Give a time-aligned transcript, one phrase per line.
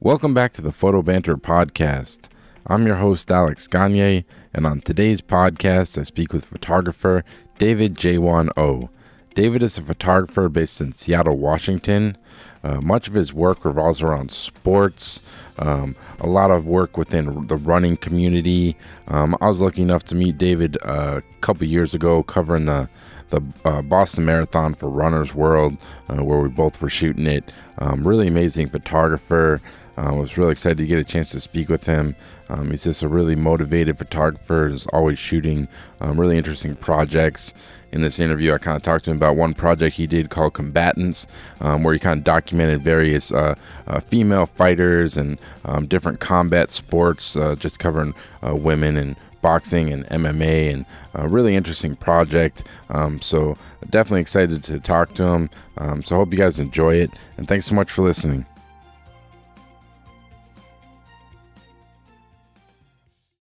[0.00, 2.28] Welcome back to the Photo Banter Podcast.
[2.66, 7.24] I'm your host, Alex Gagne, and on today's podcast, I speak with photographer
[7.58, 8.90] David J1 O.
[9.34, 12.18] David is a photographer based in Seattle, Washington.
[12.62, 15.22] Uh, much of his work revolves around sports,
[15.58, 18.76] um, a lot of work within the running community.
[19.08, 22.88] Um, I was lucky enough to meet David uh, a couple years ago covering the
[23.30, 25.76] the uh, Boston Marathon for Runner's World,
[26.08, 27.50] uh, where we both were shooting it.
[27.78, 29.60] Um, really amazing photographer.
[29.96, 32.16] I uh, was really excited to get a chance to speak with him.
[32.48, 35.68] Um, he's just a really motivated photographer, is always shooting
[36.00, 37.54] um, really interesting projects.
[37.92, 40.54] In this interview, I kind of talked to him about one project he did called
[40.54, 41.28] Combatants,
[41.60, 43.54] um, where he kind of documented various uh,
[43.86, 48.12] uh, female fighters and um, different combat sports, uh, just covering
[48.44, 52.66] uh, women and boxing and MMA, and a really interesting project.
[52.88, 53.56] Um, so,
[53.90, 55.50] definitely excited to talk to him.
[55.78, 58.44] Um, so, hope you guys enjoy it, and thanks so much for listening.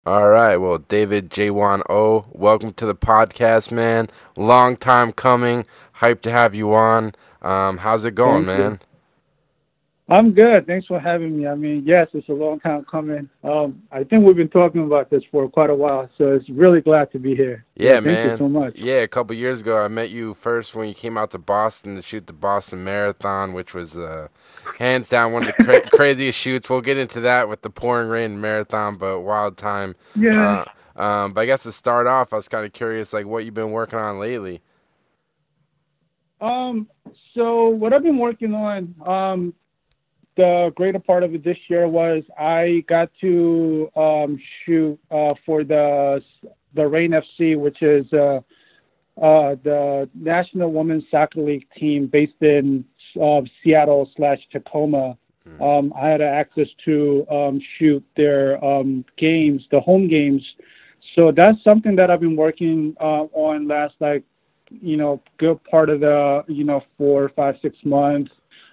[0.09, 0.57] All right.
[0.57, 4.09] Well, David J1 O, welcome to the podcast, man.
[4.35, 5.65] Long time coming.
[5.97, 7.13] Hyped to have you on.
[7.43, 8.71] Um, how's it going, Thank man?
[8.71, 8.88] You.
[10.11, 10.65] I'm good.
[10.65, 11.45] Thanks for having me.
[11.45, 13.29] I mean, yes, it's a long time coming.
[13.43, 16.81] Um, I think we've been talking about this for quite a while, so it's really
[16.81, 17.63] glad to be here.
[17.75, 18.15] Yeah, Thank man.
[18.15, 18.75] Thank you so much.
[18.75, 21.95] Yeah, a couple years ago, I met you first when you came out to Boston
[21.95, 24.29] to shoot the Boston Marathon, which was uh,
[24.79, 26.71] hands down one of the cra- craziest shoots.
[26.71, 29.95] We'll get into that with the pouring rain marathon, but wild time.
[30.15, 30.65] Yeah.
[30.97, 33.45] Uh, um, but I guess to start off, I was kind of curious, like what
[33.45, 34.61] you've been working on lately.
[36.41, 36.87] Um.
[37.35, 39.53] So what I've been working on, um,
[40.39, 45.65] the greater part of it this year was I got to um, shoot uh, for
[45.65, 46.23] the
[46.73, 48.39] the Reign FC, which is uh,
[49.21, 52.85] uh, the National Women's Soccer League team based in
[53.21, 55.17] uh, Seattle slash Tacoma.
[55.45, 55.61] Hmm.
[55.61, 60.43] Um, I had access to um, shoot their um, games, the home games.
[61.15, 64.23] So that's something that I've been working uh, on last like
[64.69, 68.31] you know good part of the you know four, five, six months.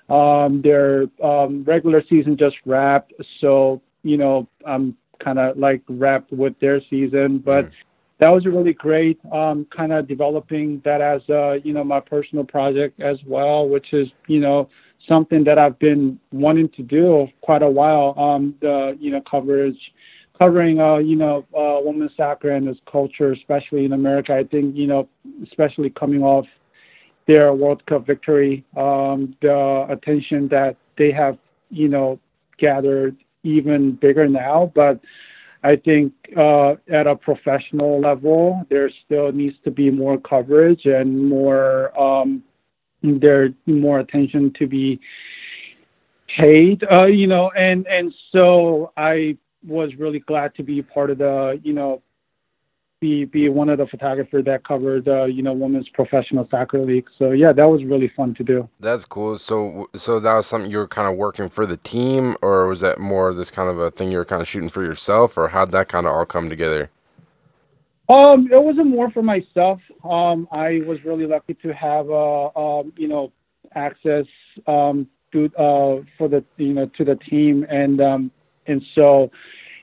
[0.08, 6.32] Um, their um, regular season just wrapped, so you know I'm kind of like wrapped
[6.32, 7.66] with their season, but.
[7.66, 7.72] Mm.
[8.18, 9.20] That was really great.
[9.30, 13.92] Um, kind of developing that as uh, you know my personal project as well, which
[13.92, 14.70] is you know
[15.06, 18.14] something that I've been wanting to do quite a while.
[18.18, 19.78] Um, the you know coverage,
[20.40, 24.34] covering uh, you know uh, women's soccer and its culture, especially in America.
[24.34, 25.08] I think you know,
[25.42, 26.46] especially coming off
[27.26, 31.38] their World Cup victory, um, the attention that they have,
[31.70, 32.18] you know,
[32.58, 34.72] gathered even bigger now.
[34.74, 35.00] But
[35.62, 41.28] I think uh, at a professional level, there still needs to be more coverage and
[41.28, 42.42] more um,
[43.02, 45.00] there more attention to be
[46.40, 46.84] paid.
[46.90, 49.36] Uh, you know, and and so I
[49.66, 52.02] was really glad to be part of the you know
[53.00, 57.06] be be one of the photographers that covered uh, you know women's professional soccer league.
[57.18, 58.68] So yeah, that was really fun to do.
[58.80, 59.36] That's cool.
[59.38, 62.80] So so that was something you were kind of working for the team, or was
[62.80, 65.48] that more this kind of a thing you were kind of shooting for yourself, or
[65.48, 66.90] how'd that kind of all come together?
[68.08, 69.80] Um, it wasn't more for myself.
[70.04, 73.32] Um, I was really lucky to have uh, um, you know
[73.74, 74.24] access
[74.66, 78.30] um to uh for the you know to the team and um
[78.66, 79.30] and so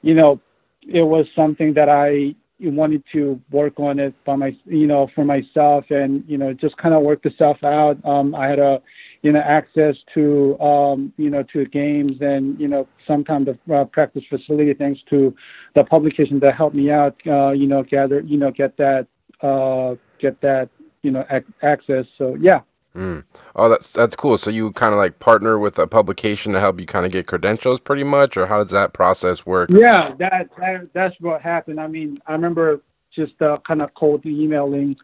[0.02, 0.40] you know
[0.82, 2.36] it was something that I
[2.72, 6.78] wanted to work on it by my, you know, for myself and, you know, just
[6.78, 8.04] kind of work the stuff out.
[8.06, 8.82] Um, I had a,
[9.22, 13.86] you know, access to, um, you know, to games and, you know, sometimes the uh,
[13.86, 15.36] practice facility, thanks to
[15.76, 19.08] the publication that helped me out, uh, you know, gather, you know, get that,
[19.42, 20.70] uh, get that,
[21.02, 22.06] you know, ac- access.
[22.18, 22.62] So, yeah.
[22.96, 23.24] Mm.
[23.56, 24.38] Oh, that's that's cool.
[24.38, 27.26] So you kind of like partner with a publication to help you kind of get
[27.26, 29.70] credentials, pretty much, or how does that process work?
[29.72, 31.80] Yeah, that, that that's what happened.
[31.80, 34.96] I mean, I remember just uh, kind of cold emailing,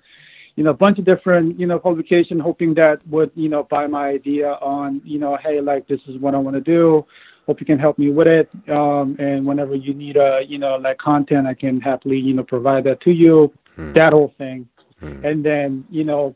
[0.55, 3.87] you know, a bunch of different, you know, publication, hoping that would, you know, buy
[3.87, 7.05] my idea on, you know, hey, like this is what I want to do.
[7.47, 8.49] Hope you can help me with it.
[8.69, 12.43] Um, and whenever you need a, you know, like content, I can happily, you know,
[12.43, 13.51] provide that to you.
[13.75, 13.93] Hmm.
[13.93, 14.69] That whole thing.
[14.99, 15.25] Hmm.
[15.25, 16.35] And then, you know,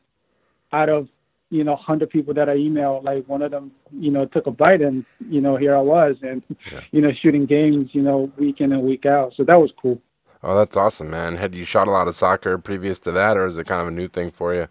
[0.72, 1.08] out of
[1.54, 4.52] you know, hundred people that I emailed, like one of them, you know, took a
[4.52, 6.82] bite, and you know, here I was, and yeah.
[6.92, 9.34] you know, shooting games, you know, week in and week out.
[9.38, 10.02] So that was cool.
[10.42, 11.36] Oh, that's awesome, man.
[11.36, 13.88] Had you shot a lot of soccer previous to that, or is it kind of
[13.88, 14.68] a new thing for you?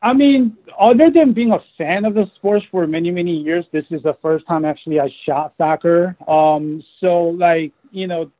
[0.00, 3.84] I mean, other than being a fan of the sports for many, many years, this
[3.90, 6.16] is the first time actually I shot soccer.
[6.26, 8.30] Um, so like, you know,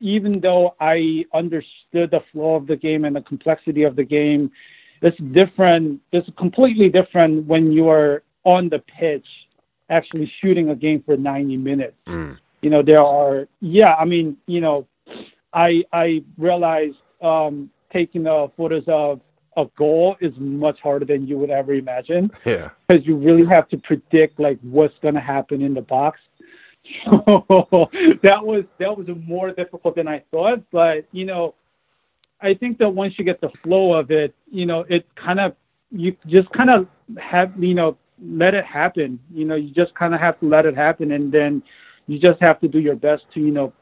[0.00, 4.50] even though I understood the flow of the game and the complexity of the game,
[5.02, 6.00] it's different.
[6.12, 9.26] It's completely different when you are on the pitch
[9.90, 11.96] actually shooting a game for 90 minutes.
[12.06, 12.38] Mm.
[12.62, 14.86] You know, there are yeah, I mean, you know,
[15.52, 19.20] I I realized um, taking the photos of
[19.56, 22.70] a goal is much harder than you would ever imagine Yeah.
[22.88, 26.20] because you really have to predict like what's going to happen in the box.
[27.04, 27.88] So
[28.24, 31.54] that was that was more difficult than I thought, but you know,
[32.42, 35.54] I think that once you get the flow of it, you know, it kind of
[35.90, 39.18] you just kind of have you know let it happen.
[39.32, 41.62] You know, you just kind of have to let it happen, and then
[42.06, 43.72] you just have to do your best to you know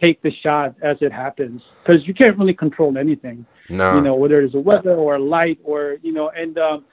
[0.00, 3.94] take the shot as it happens because you can't really control anything No.
[3.94, 6.84] you know, whether it's the weather or light or you know, and um,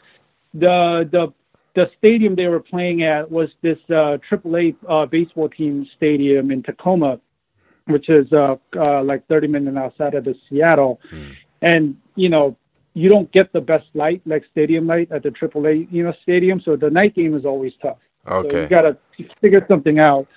[0.53, 1.33] the the
[1.75, 6.61] the stadium they were playing at was this uh, AAA uh, baseball team stadium in
[6.63, 7.19] Tacoma,
[7.87, 8.55] which is uh,
[8.87, 10.99] uh, like 30 minutes outside of the Seattle,
[11.61, 12.57] and you know.
[12.95, 16.61] You don't get the best light like stadium light at the AAA, you know, stadium.
[16.63, 17.97] So the night game is always tough.
[18.27, 18.61] So okay.
[18.61, 18.97] you gotta
[19.41, 20.27] figure something out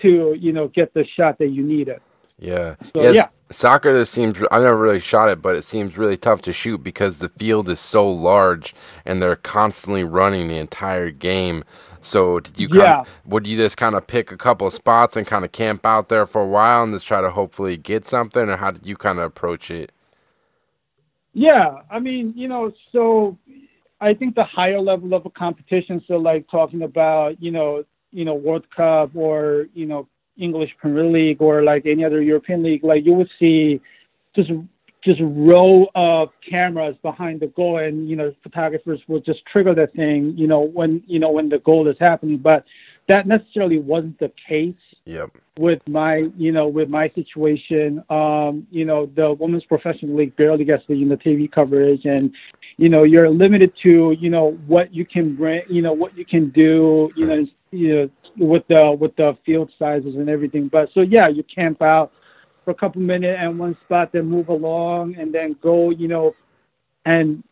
[0.00, 2.00] to, you know, get the shot that you needed.
[2.38, 2.76] Yeah.
[2.94, 3.16] So, yes.
[3.16, 3.26] yeah.
[3.50, 6.78] Soccer this seems I've never really shot it, but it seems really tough to shoot
[6.82, 11.64] because the field is so large and they're constantly running the entire game.
[12.00, 13.04] So did you kind Yeah.
[13.04, 16.08] of would you just kind of pick a couple spots and kind of camp out
[16.08, 18.96] there for a while and just try to hopefully get something or how did you
[18.96, 19.92] kind of approach it?
[21.34, 23.38] Yeah, I mean, you know, so
[24.00, 28.24] I think the higher level of a competition, so like talking about, you know, you
[28.24, 32.84] know, World Cup or, you know, English Premier League or like any other European league,
[32.84, 33.80] like you would see
[34.34, 34.50] just
[35.04, 39.86] just row of cameras behind the goal and, you know, photographers will just trigger the
[39.86, 42.38] thing, you know, when you know when the goal is happening.
[42.38, 42.64] But
[43.08, 44.74] that necessarily wasn't the case
[45.04, 45.38] Yep.
[45.56, 50.64] with my you know with my situation um you know the women's professional league barely
[50.64, 52.34] gets the you know tv coverage and
[52.76, 56.24] you know you're limited to you know what you can bring you know what you
[56.24, 60.88] can do you know you know with the with the field sizes and everything but
[60.92, 62.12] so yeah you camp out
[62.64, 66.34] for a couple minutes and one spot then move along and then go you know
[67.04, 67.42] and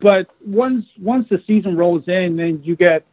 [0.00, 3.04] but once once the season rolls in and you get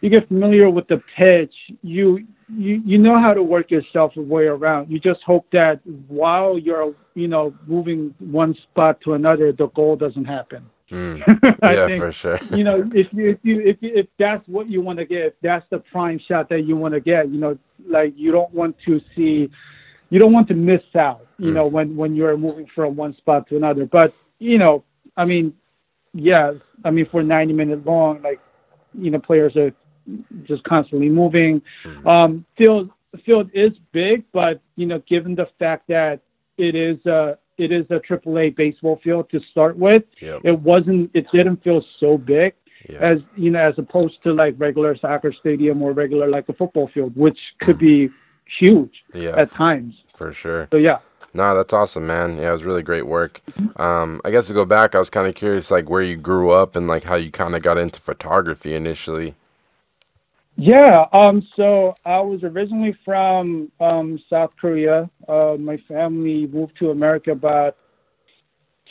[0.00, 4.20] you get familiar with the pitch, you you you know how to work yourself a
[4.20, 4.90] way around.
[4.90, 9.96] You just hope that while you're you know moving one spot to another, the goal
[9.96, 10.68] doesn't happen.
[10.90, 11.22] Mm.
[11.62, 12.40] Yeah, think, for sure.
[12.50, 15.18] you know if you if you if you, if that's what you want to get,
[15.26, 17.58] if that's the prime shot that you want to get, you know,
[17.88, 19.50] like you don't want to see,
[20.10, 21.26] you don't want to miss out.
[21.38, 21.54] You Mm.
[21.54, 23.86] know when when you're moving from one spot to another.
[23.86, 24.84] But you know,
[25.16, 25.54] I mean,
[26.14, 26.52] yeah,
[26.84, 28.40] I mean for 90 minutes long, like
[28.92, 29.72] you know, players are
[30.44, 31.62] just constantly moving.
[32.06, 32.90] Um, field
[33.24, 36.20] field is big, but you know, given the fact that
[36.56, 40.40] it is a it is a AAA baseball field to start with, Yep.
[40.44, 42.54] it wasn't it didn't feel so big
[42.88, 42.98] Yeah.
[43.00, 46.88] as you know as opposed to like regular soccer stadium or regular like a football
[46.88, 48.10] field, which could be
[48.58, 49.34] huge Yeah.
[49.36, 49.94] at times.
[50.16, 50.68] For sure.
[50.70, 50.98] So yeah.
[51.34, 52.38] No, that's awesome, man.
[52.38, 53.42] Yeah, it was really great work.
[53.76, 56.50] Um, I guess to go back, I was kind of curious, like where you grew
[56.50, 59.34] up and like how you kind of got into photography initially.
[60.60, 65.08] Yeah, um, so I was originally from um, South Korea.
[65.28, 67.76] Uh, my family moved to America about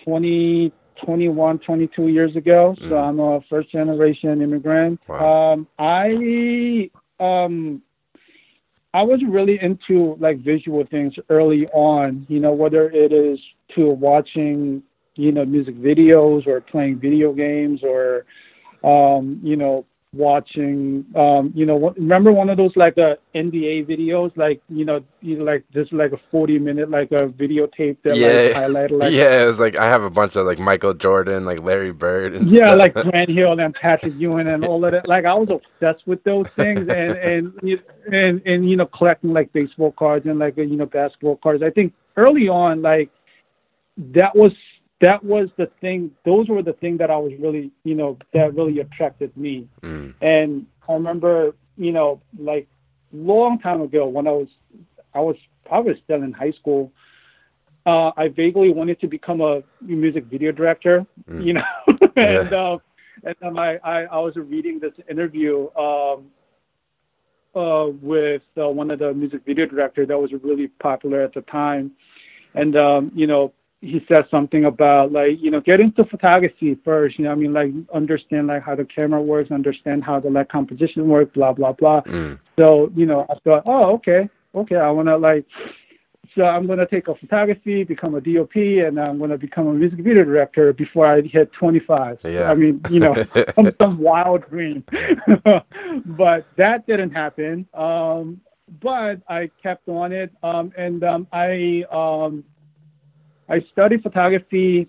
[0.05, 0.71] 20,
[1.05, 2.73] 21, 22 years ago.
[2.87, 3.03] So Mm.
[3.03, 5.01] I'm a first generation immigrant.
[5.09, 5.51] Wow.
[5.51, 7.81] Um, I um,
[8.93, 12.25] I was really into like visual things early on.
[12.30, 13.39] You know, whether it is
[13.75, 14.83] to watching
[15.15, 18.25] you know music videos or playing video games or
[18.85, 23.85] um, you know watching um you know what, remember one of those like uh nba
[23.85, 28.16] videos like you know you like this like a 40 minute like a videotape that
[28.16, 28.28] Yeah.
[28.28, 31.44] like highlighted like yeah, it was like I have a bunch of like Michael Jordan,
[31.44, 32.80] like Larry Bird, and yeah stuff.
[32.80, 36.23] like grant hill and patrick ewing and all of that like i was obsessed with
[36.23, 40.56] those things and and you- and and you know collecting like baseball cards and like
[40.56, 43.09] you know basketball cards i think early on like
[43.97, 44.54] that was
[45.01, 48.54] that was the thing those were the thing that i was really you know that
[48.56, 52.68] really attracted me Mm, And I remember, you know, like
[53.11, 54.47] long time ago when I was,
[55.13, 55.35] I was
[55.66, 56.92] probably still in high school.
[57.85, 61.45] Uh, I vaguely wanted to become a music video director, Mm.
[61.45, 61.69] you know,
[62.16, 62.54] and Yes.
[62.54, 62.77] uh,
[63.23, 66.25] and um, I, I I was reading this interview um,
[67.56, 71.42] uh, with uh, one of the music video directors that was really popular at the
[71.42, 71.92] time,
[72.56, 77.17] and um, you know he said something about like you know get into photography first
[77.19, 80.49] you know i mean like understand like how the camera works understand how the like
[80.49, 84.89] composition works blah blah blah mm, so you know i thought oh okay okay i
[84.89, 85.45] want to like
[86.37, 89.67] so I'm going to take a photography, become a DOP, and I'm going to become
[89.67, 92.19] a music video director before I hit 25.
[92.23, 92.51] Yeah.
[92.51, 93.15] I mean, you know,
[93.55, 94.83] some, some wild dream.
[96.05, 97.67] but that didn't happen.
[97.73, 98.39] Um,
[98.81, 102.43] but I kept on it, um, and um, I um,
[103.49, 104.87] I studied photography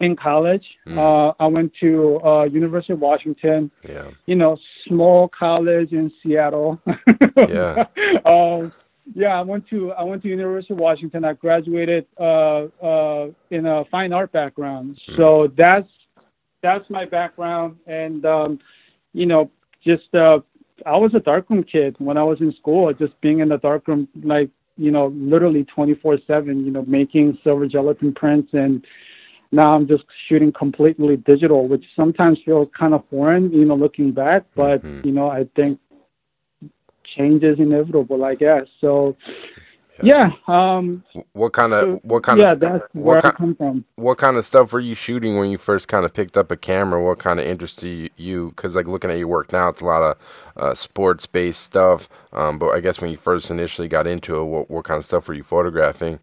[0.00, 0.64] in college.
[0.86, 0.98] Mm.
[0.98, 3.70] Uh, I went to uh, University of Washington.
[3.88, 4.10] Yeah.
[4.26, 6.80] You know, small college in Seattle.
[7.48, 7.86] Yeah.
[8.26, 8.72] um,
[9.14, 11.24] yeah, I went to I went to University of Washington.
[11.24, 14.98] I graduated uh, uh, in a fine art background.
[15.08, 15.16] Mm.
[15.16, 15.88] So that's
[16.62, 18.58] that's my background, and um,
[19.12, 19.50] you know,
[19.84, 20.40] just uh,
[20.84, 22.92] I was a darkroom kid when I was in school.
[22.92, 26.64] Just being in the darkroom, like you know, literally twenty four seven.
[26.64, 28.86] You know, making silver gelatin prints, and
[29.52, 33.52] now I'm just shooting completely digital, which sometimes feels kind of foreign.
[33.52, 35.04] You know, looking back, but Mhm.
[35.04, 35.78] you know, I think
[37.04, 38.66] change is inevitable, I guess.
[38.80, 39.16] So,
[40.00, 43.38] yeah, um, What kind of so, what kind yeah, of that's what where I kind
[43.58, 43.84] from.
[43.96, 46.56] what kind of stuff were you shooting when you first kind of picked up a
[46.56, 47.04] camera?
[47.04, 48.50] What kind of interested you?
[48.50, 50.18] Because like looking at your work now, it's a lot of
[50.56, 52.08] uh, sports based stuff.
[52.32, 55.04] Um, but I guess when you first initially got into it, what what kind of
[55.06, 56.20] stuff were you photographing?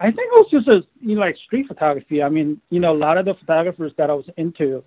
[0.00, 2.22] I think it was just a you know like street photography.
[2.22, 4.84] I mean, you know, a lot of the photographers that I was into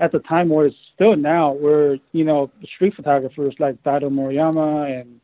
[0.00, 5.20] at the time, or still now, were you know street photographers like Daido Moriyama and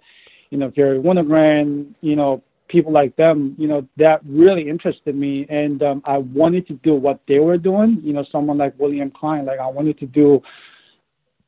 [0.51, 1.95] you know Garry Winogrand.
[2.01, 3.55] You know, people like them.
[3.59, 7.59] You know, that really interested me, and um, I wanted to do what they were
[7.59, 8.01] doing.
[8.03, 9.47] You know, someone like William Klein.
[9.47, 10.43] Like I wanted to do.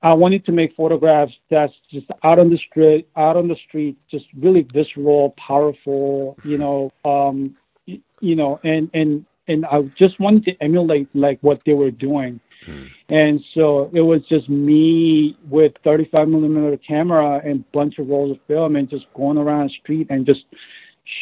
[0.00, 3.96] I wanted to make photographs that's just out on the street, out on the street,
[4.08, 6.38] just really visceral, powerful.
[6.44, 11.62] You know, um, you know, and and and I just wanted to emulate like what
[11.64, 12.40] they were doing.
[12.66, 12.88] Mm.
[13.08, 18.38] And so it was just me with 35 millimeter camera and bunch of rolls of
[18.46, 20.44] film and just going around the street and just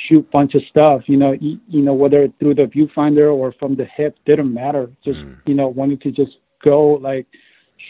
[0.08, 1.02] shoot bunch of stuff.
[1.06, 4.90] You know, you, you know whether through the viewfinder or from the hip didn't matter.
[5.04, 5.36] Just Mm.
[5.46, 7.26] you know wanted to just go like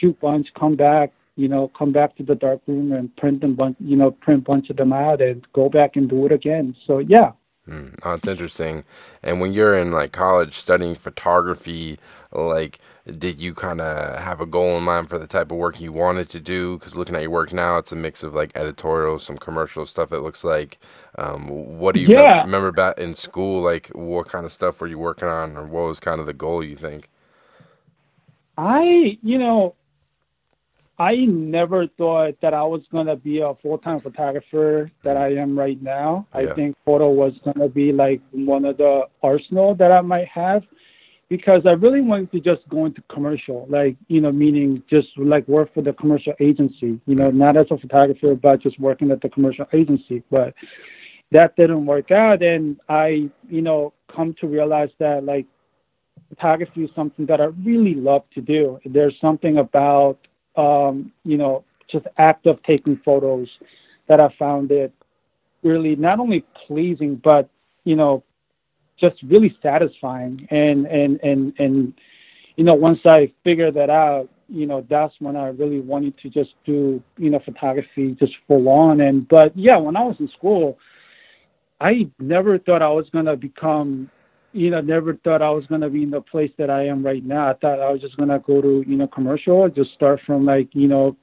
[0.00, 1.12] shoot bunch, come back.
[1.36, 3.76] You know, come back to the dark room and print them bunch.
[3.80, 6.74] You know, print bunch of them out and go back and do it again.
[6.86, 7.32] So yeah.
[7.68, 7.98] Mm.
[8.04, 8.84] Oh, it's interesting.
[9.22, 11.98] And when you're in like college studying photography,
[12.32, 12.78] like,
[13.18, 15.92] did you kind of have a goal in mind for the type of work you
[15.92, 16.78] wanted to do?
[16.78, 20.12] Because looking at your work now, it's a mix of like editorial, some commercial stuff.
[20.12, 20.78] It looks like.
[21.18, 22.44] Um, what do you Yeah.
[22.44, 23.62] remember back in school?
[23.62, 26.34] Like, what kind of stuff were you working on, or what was kind of the
[26.34, 27.08] goal you think?
[28.56, 29.76] I, you know,
[30.98, 35.34] I never thought that I was going to be a full time photographer that I
[35.34, 36.26] am right now.
[36.32, 40.28] I think photo was going to be like one of the arsenal that I might
[40.28, 40.62] have
[41.28, 45.46] because I really wanted to just go into commercial, like, you know, meaning just like
[45.48, 49.20] work for the commercial agency, you know, not as a photographer, but just working at
[49.20, 50.22] the commercial agency.
[50.30, 50.54] But
[51.32, 52.42] that didn't work out.
[52.42, 55.46] And I, you know, come to realize that like
[56.28, 58.78] photography is something that I really love to do.
[58.84, 60.18] There's something about,
[60.56, 63.48] um, you know, just act of taking photos
[64.08, 64.92] that I found it
[65.62, 67.48] really not only pleasing, but,
[67.84, 68.22] you know,
[68.98, 70.46] just really satisfying.
[70.50, 71.94] And, and, and, and,
[72.56, 76.30] you know, once I figured that out, you know, that's when I really wanted to
[76.30, 79.00] just do, you know, photography just full on.
[79.00, 80.78] And, but yeah, when I was in school,
[81.80, 84.10] I never thought I was going to become
[84.52, 87.24] you know, never thought I was gonna be in the place that I am right
[87.24, 87.50] now.
[87.50, 90.68] I thought I was just gonna go to, you know, commercial, just start from like,
[90.74, 91.16] you know,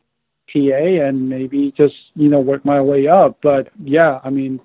[0.52, 3.38] PA and maybe just, you know, work my way up.
[3.42, 4.60] But yeah, I mean,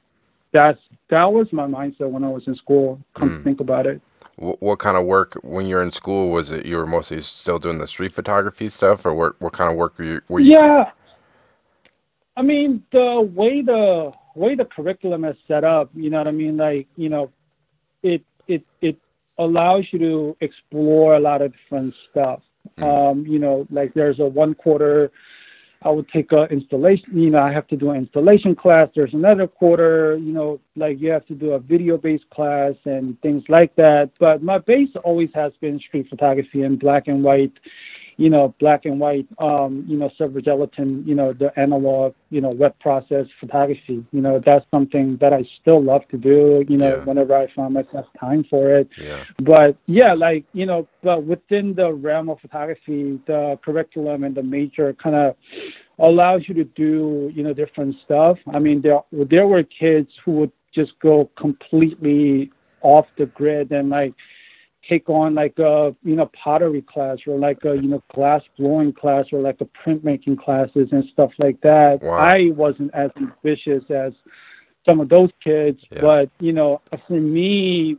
[0.53, 3.00] that's that was my mindset when I was in school.
[3.15, 3.45] Come Mm.
[3.45, 4.00] think about it.
[4.37, 6.67] What, what kind of work when you're in school was it?
[6.67, 9.41] You were mostly still doing the street photography stuff, or what?
[9.41, 10.21] What kind of work were you?
[10.29, 10.91] Were you Yeah.
[12.37, 16.31] I mean, the way the way the curriculum is set up, you know what I
[16.33, 16.57] mean?
[16.57, 17.33] Like, you know,
[18.03, 18.99] it it it
[19.38, 22.40] allows you to explore a lot of different stuff.
[22.78, 25.11] Um, you know, like there's a one quarter
[25.83, 28.88] I would take a installation, you know, I have to do an installation class.
[28.97, 33.21] There's another quarter, you know, like you have to do a video based class and
[33.23, 34.11] things like that.
[34.19, 37.52] But my base always has been street photography and black and white,
[38.19, 42.41] you know, black and white, um, you know, silver gelatin, you know, the analog, you
[42.41, 44.05] know, wet process photography.
[44.13, 47.05] You know, that's something that I still love to do, you know, Yeah.
[47.05, 49.23] whenever I find myself time for it Yeah.
[49.53, 54.43] but yeah, like you know, but within the realm of photography, the curriculum and the
[54.43, 55.37] major kind of
[56.01, 58.37] allows you to do you know different stuff.
[58.53, 62.51] I mean, there there were kids who would just go completely
[62.83, 64.13] off the grid and like
[64.88, 68.92] take on like a you know pottery class or like a you know glass blowing
[68.92, 72.02] class or like a printmaking classes and stuff like that.
[72.02, 72.12] Wow.
[72.12, 74.12] I wasn't as ambitious as
[74.85, 75.80] some of those kids.
[75.90, 76.00] Yeah.
[76.00, 77.99] But you know, for me,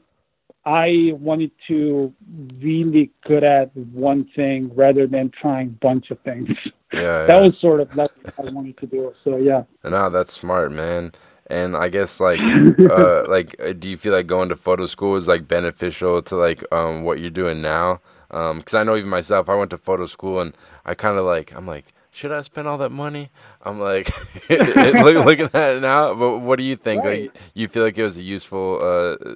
[0.65, 2.13] I wanted to
[2.59, 6.49] really good at one thing rather than trying a bunch of things.
[6.91, 7.47] Yeah, that yeah.
[7.47, 9.13] was sort of what I wanted to do.
[9.23, 9.63] So yeah.
[9.83, 11.11] No, that's smart, man.
[11.49, 12.39] And I guess like,
[12.79, 16.35] uh, like, uh, do you feel like going to photo school is like beneficial to
[16.35, 18.01] like um what you're doing now?
[18.31, 21.25] Um, because I know even myself, I went to photo school and I kind of
[21.25, 23.29] like, I'm like, should I spend all that money?
[23.61, 24.11] I'm like,
[24.49, 26.13] look, looking at it now.
[26.13, 27.03] But what do you think?
[27.03, 27.23] Right.
[27.23, 29.35] Like, you feel like it was a useful uh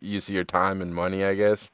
[0.00, 1.24] use of your time and money?
[1.24, 1.70] I guess.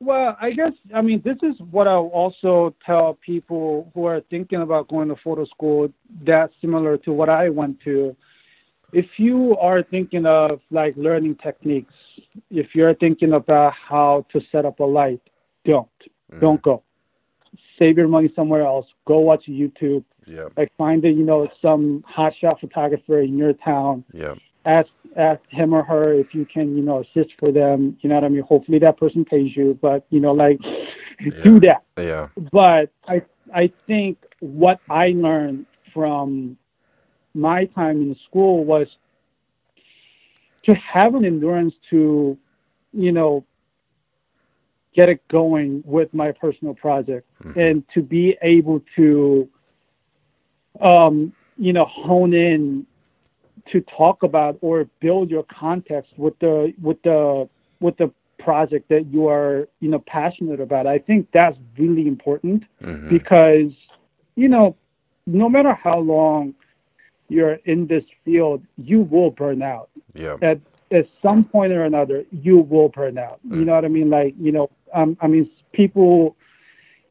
[0.00, 4.60] Well, I guess I mean this is what I'll also tell people who are thinking
[4.62, 5.88] about going to photo school.
[6.24, 8.16] That's similar to what I went to.
[8.92, 11.94] If you are thinking of like learning techniques,
[12.50, 15.20] if you're thinking about how to set up a light,
[15.64, 15.88] don't
[16.32, 16.40] mm.
[16.40, 16.82] don't go.
[17.78, 18.86] Save your money somewhere else.
[19.06, 20.04] Go watch YouTube.
[20.26, 20.48] Yeah.
[20.56, 24.34] Like find a you know some hotshot photographer in your town Yeah.
[24.64, 28.14] ask ask him or her if you can you know assist for them you know
[28.14, 30.58] what i mean hopefully that person pays you but you know like
[31.42, 32.28] do that Yeah.
[32.52, 33.22] but i
[33.52, 36.56] i think what i learned from
[37.34, 38.86] my time in school was
[40.64, 42.36] to have an endurance to
[42.92, 43.44] you know
[44.94, 49.48] get it going with my personal project and to be able to
[50.80, 52.86] um you know hone in
[53.70, 57.48] to talk about or build your context with the with the
[57.80, 60.86] with the project that you are you know passionate about.
[60.86, 63.72] I think that's really important hmm because
[64.36, 64.76] you know
[65.26, 66.54] no matter how long
[67.32, 68.58] you're in this field
[68.90, 69.88] you will burn out
[70.24, 70.36] Yeah.
[70.50, 70.58] at
[70.98, 74.32] at some point or another you will burn out you know what i mean like
[74.46, 74.66] you know
[74.98, 75.44] um, i mean
[75.80, 76.36] people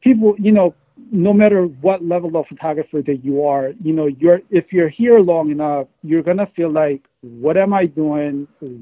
[0.06, 0.68] people you know
[1.10, 5.18] no matter what level of photographer that you are you know you're if you're here
[5.32, 7.00] long enough you're gonna feel like
[7.44, 8.34] what am i doing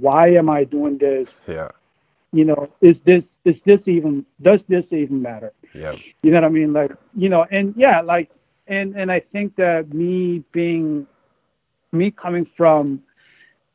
[0.04, 1.70] why am i doing this Yeah.
[2.38, 4.12] you know is this is this even
[4.48, 5.94] does this even matter Yeah.
[6.22, 6.72] you know what I mean?
[6.80, 6.92] Like,
[7.22, 8.28] you know, and yeah, like,
[8.76, 11.06] and and I think that me being,
[11.92, 13.02] me coming from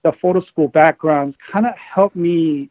[0.04, 2.70] the photo school background, kind of helped me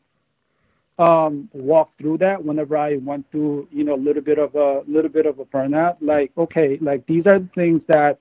[0.98, 4.82] um, walk through that whenever I went through, you know, a little bit of a
[4.86, 5.96] little bit of a burnout.
[6.00, 8.20] Like, okay, like these are the things that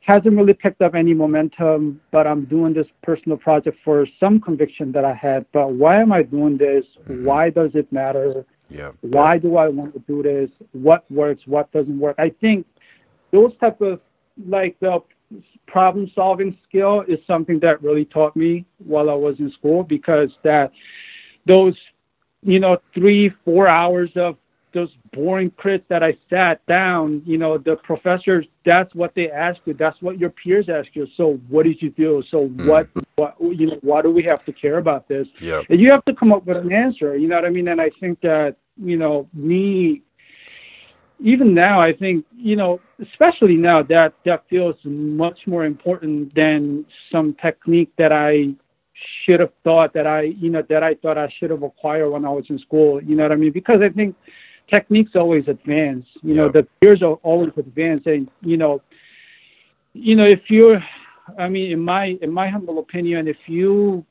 [0.00, 4.92] hasn't really picked up any momentum, but I'm doing this personal project for some conviction
[4.92, 5.46] that I had.
[5.52, 6.84] But why am I doing this?
[7.06, 8.44] Why does it matter?
[8.68, 8.90] Yeah.
[9.00, 10.50] why do I want to do this?
[10.72, 11.42] What works?
[11.46, 12.16] What doesn't work?
[12.18, 12.66] I think
[13.30, 14.00] those type of
[14.46, 15.00] like the
[15.66, 20.30] problem solving skill is something that really taught me while I was in school because
[20.44, 20.70] that
[21.46, 21.76] those
[22.42, 24.36] you know three four hours of
[24.76, 29.58] those boring crits that I sat down, you know, the professors, that's what they ask
[29.64, 29.72] you.
[29.72, 31.06] That's what your peers ask you.
[31.16, 32.22] So what did you do?
[32.30, 32.68] So hmm.
[32.68, 35.26] what, what, you know, why do we have to care about this?
[35.40, 35.62] Yeah.
[35.70, 37.16] And you have to come up with an answer.
[37.16, 37.68] You know what I mean?
[37.68, 40.02] And I think that you know me,
[41.20, 46.84] even now, I think you know, especially now that that feels much more important than
[47.10, 48.54] some technique that I
[49.24, 52.24] should have thought that I you know that I thought I should have acquired when
[52.24, 53.02] I was in school.
[53.02, 53.52] You know what I mean?
[53.52, 54.14] Because I think
[54.70, 56.06] techniques always advance.
[56.22, 58.28] You know, the peers are always advancing.
[58.42, 58.82] You know,
[59.92, 60.82] you know if you're,
[61.38, 64.04] I mean, in my in my humble opinion, if you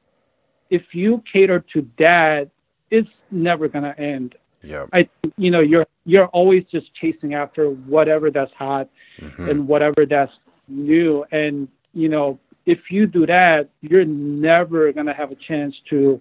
[0.70, 2.50] if you cater to that,
[2.90, 4.36] it's never gonna end.
[4.66, 4.86] Yeah.
[4.94, 8.88] I you know you're you're always just chasing after whatever that's hot
[9.22, 9.50] Mhm.
[9.50, 10.32] and whatever that's
[10.68, 15.74] new and you know if you do that you're never going to have a chance
[15.92, 16.20] to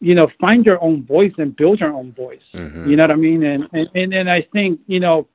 [0.00, 2.88] you know find your own voice and build your own voice Mhm.
[2.88, 5.26] you know what i mean and and and, and i think you know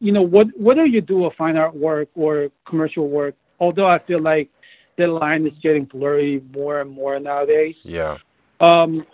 [0.00, 3.98] you know what whether you do a fine art work or commercial work although i
[3.98, 4.48] feel like
[4.96, 8.16] the line is getting blurry more and more nowadays Yeah.
[8.60, 9.06] um,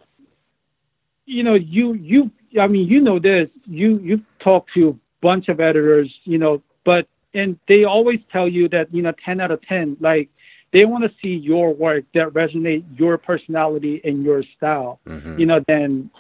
[1.27, 3.49] you know, you you I mean, you know this.
[3.67, 8.49] You you've talked to a bunch of editors, you know, but and they always tell
[8.49, 10.29] you that you know, ten out of ten, like
[10.73, 15.39] they want to see your work that resonate your personality and your style, Mhm.
[15.39, 16.11] you know, than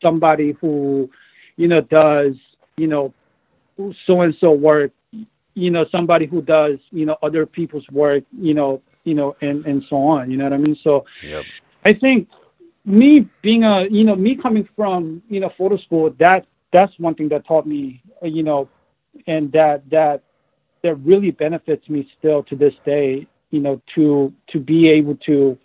[0.00, 1.10] somebody who,
[1.56, 2.34] you know, does
[2.76, 3.12] you know,
[4.06, 4.90] so and so work,
[5.54, 9.64] you know, somebody who does you know other people's work, you know, you know, and
[9.66, 10.30] and so on.
[10.30, 10.76] You know what I mean?
[10.76, 11.04] So.
[11.22, 11.44] Yep.
[11.86, 12.28] I think
[12.84, 17.14] me being a you know me coming from you know photo school that that's one
[17.14, 18.68] thing that taught me you know
[19.26, 20.22] and that that
[20.82, 25.58] that really benefits me still to this day you know to to be able to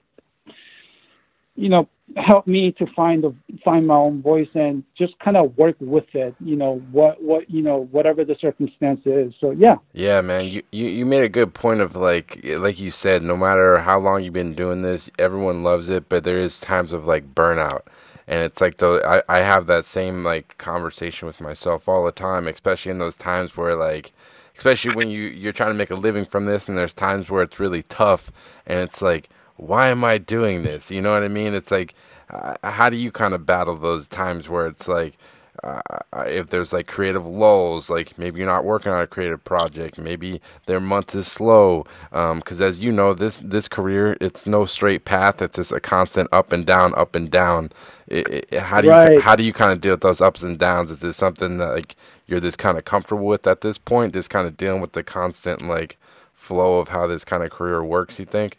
[1.55, 5.55] you know helped me to find the find my own voice and just kind of
[5.57, 9.33] work with it you know what what you know whatever the circumstance is.
[9.39, 9.75] So yeah.
[9.93, 13.37] Yeah man you, you you made a good point of like like you said no
[13.37, 17.05] matter how long you've been doing this everyone loves it but there is times of
[17.05, 17.81] like burnout.
[18.27, 22.11] And it's like the I, I have that same like conversation with myself all the
[22.11, 24.13] time especially in those times where like
[24.55, 27.43] especially when you you're trying to make a living from this and there's times where
[27.43, 28.31] it's really tough
[28.65, 30.89] and it's like why am I doing this?
[30.89, 31.53] You know what I mean?
[31.53, 31.93] It's like,
[32.29, 35.17] uh, how do you kind of battle those times where it's like,
[35.63, 35.81] uh,
[36.25, 40.41] if there's like creative lulls, like maybe you're not working on a creative project, maybe
[40.67, 41.85] their month is slow.
[42.11, 45.41] Because um, as you know, this this career, it's no straight path.
[45.41, 47.71] It's just a constant up and down, up and down.
[48.07, 49.13] It, it, how do right.
[49.13, 50.91] you how do you kind of deal with those ups and downs?
[50.91, 51.95] Is this something that like
[52.27, 54.13] you're this kind of comfortable with at this point?
[54.13, 55.97] Just kind of dealing with the constant like
[56.33, 58.17] flow of how this kind of career works.
[58.17, 58.57] You think?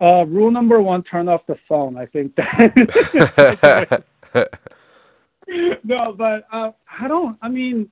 [0.00, 1.96] Uh, rule number one: turn off the phone.
[1.96, 4.04] I think that.
[5.84, 7.36] no, but uh, I don't.
[7.42, 7.90] I mean,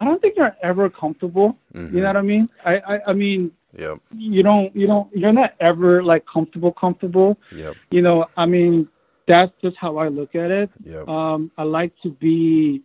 [0.00, 1.58] I don't think you're ever comfortable.
[1.74, 1.96] Mm-hmm.
[1.96, 2.48] You know what I mean?
[2.64, 3.98] I, I, I mean, yep.
[4.16, 4.74] You don't.
[4.74, 5.14] You don't.
[5.14, 6.72] You're not ever like comfortable.
[6.72, 7.38] Comfortable.
[7.54, 7.76] Yep.
[7.90, 8.26] You know.
[8.36, 8.88] I mean,
[9.28, 10.70] that's just how I look at it.
[10.84, 11.08] Yep.
[11.08, 12.82] Um, I like to be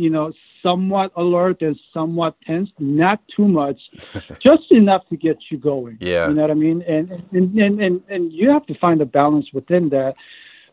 [0.00, 0.32] you know,
[0.62, 3.78] somewhat alert and somewhat tense, not too much,
[4.40, 5.98] just enough to get you going.
[6.00, 6.28] Yeah.
[6.28, 6.82] You know what I mean?
[6.82, 10.14] And and, and, and and you have to find a balance within that.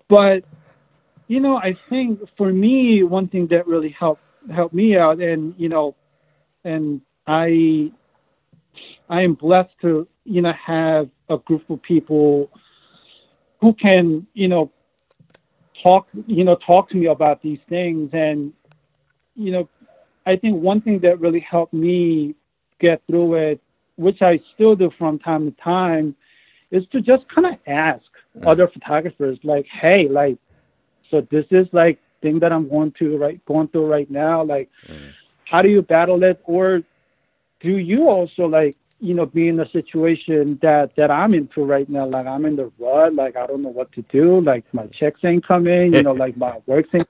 [0.07, 0.45] But,
[1.27, 4.21] you know, I think for me, one thing that really helped
[4.53, 5.95] helped me out and, you know,
[6.63, 7.91] and I
[9.09, 12.49] I am blessed to, you know, have a group of people
[13.59, 14.71] who can, you know,
[15.83, 18.53] talk you know talk to me about these things and
[19.37, 19.69] you know,
[20.25, 22.35] I think one thing that really helped me
[22.81, 23.61] get through it,
[23.95, 26.15] which I still do from time to time,
[26.71, 28.03] is to just kind of ask
[28.37, 28.45] mm.
[28.45, 30.37] other photographers, like, hey, like,
[31.09, 34.43] so this is like thing that I'm going to right going through right now.
[34.43, 35.11] Like, mm.
[35.45, 36.81] how do you battle it, or
[37.61, 41.87] do you also like you know, be in the situation that that I'm into right
[41.87, 42.05] now.
[42.07, 43.13] Like I'm in the rut.
[43.13, 44.41] Like I don't know what to do.
[44.41, 45.93] Like my checks ain't coming.
[45.93, 47.09] You know, like my work ain't,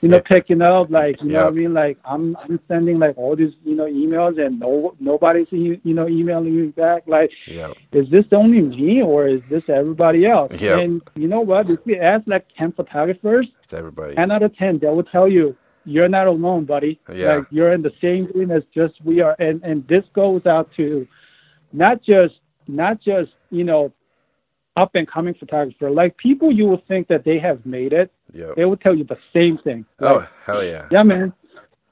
[0.00, 0.90] you know, picking up.
[0.90, 1.34] Like you yep.
[1.34, 1.74] know what I mean.
[1.74, 6.08] Like I'm I'm sending like all these you know emails and no nobody's you know
[6.08, 7.04] emailing me back.
[7.06, 7.76] Like, yep.
[7.92, 10.52] is this only me or is this everybody else?
[10.60, 10.80] Yep.
[10.80, 11.70] And you know what?
[11.70, 14.16] If you ask like ten photographers, it's everybody.
[14.16, 17.00] Ten out of ten, they will tell you you're not alone, buddy.
[17.12, 17.36] Yeah.
[17.36, 19.36] Like you're in the same room as just we are.
[19.38, 21.06] And and this goes out to
[21.72, 22.34] not just
[22.66, 23.92] not just you know
[24.76, 28.54] up and coming photographer like people you would think that they have made it yep.
[28.56, 29.84] they would tell you the same thing.
[30.00, 30.86] Oh hell yeah.
[30.90, 31.32] yeah man.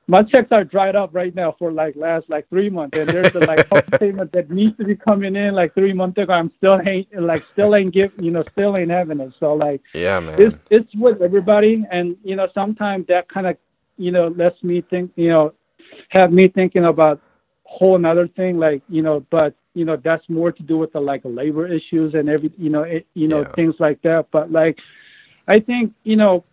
[0.08, 3.34] My checks are dried up right now for like last like three months and there's
[3.34, 6.32] a like payment that needs to be coming in like three months ago.
[6.32, 9.32] I'm still ain't like still ain't give you know still ain't having it.
[9.40, 10.40] So like yeah man.
[10.40, 13.56] it's it's with everybody and you know sometimes that kind of
[13.96, 15.54] you know lets me think you know
[16.10, 17.20] have me thinking about
[17.64, 21.00] whole another thing like you know but you know that's more to do with the
[21.00, 23.52] like labor issues and every you know it, you know yeah.
[23.52, 24.28] things like that.
[24.32, 24.78] But like
[25.46, 26.44] i think you know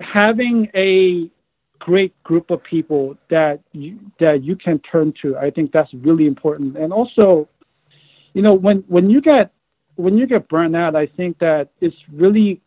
[0.00, 1.30] having a
[1.78, 6.26] great group of people that you that you can turn to i think that's really
[6.26, 6.76] important.
[6.76, 7.48] And also
[8.34, 9.52] you know when when you get
[9.94, 12.60] when you get burned out i think that it's really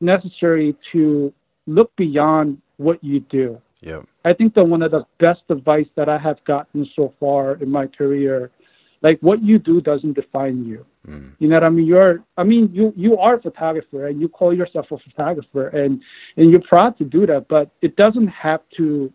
[0.00, 1.32] necessary to
[1.66, 3.60] look beyond what you do.
[3.80, 7.54] Yeah i think that one of the best advice that i have gotten so far
[7.62, 8.50] in my career
[9.02, 10.84] like what you do doesn't define you.
[11.06, 11.32] Mm.
[11.38, 11.86] You know what I mean?
[11.86, 16.02] You're, I mean, you you are a photographer and you call yourself a photographer and
[16.36, 19.12] and you're proud to do that, but it doesn't have to.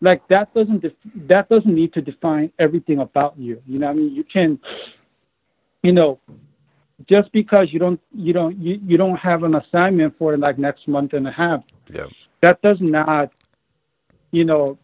[0.00, 0.92] Like that doesn't def-
[1.26, 3.60] that doesn't need to define everything about you.
[3.66, 4.14] You know what I mean?
[4.14, 4.60] You can,
[5.82, 6.20] you know,
[7.10, 10.86] just because you don't you don't you, you don't have an assignment for like next
[10.86, 11.64] month and a half.
[11.92, 12.06] Yeah.
[12.42, 13.32] That does not,
[14.30, 14.78] you know,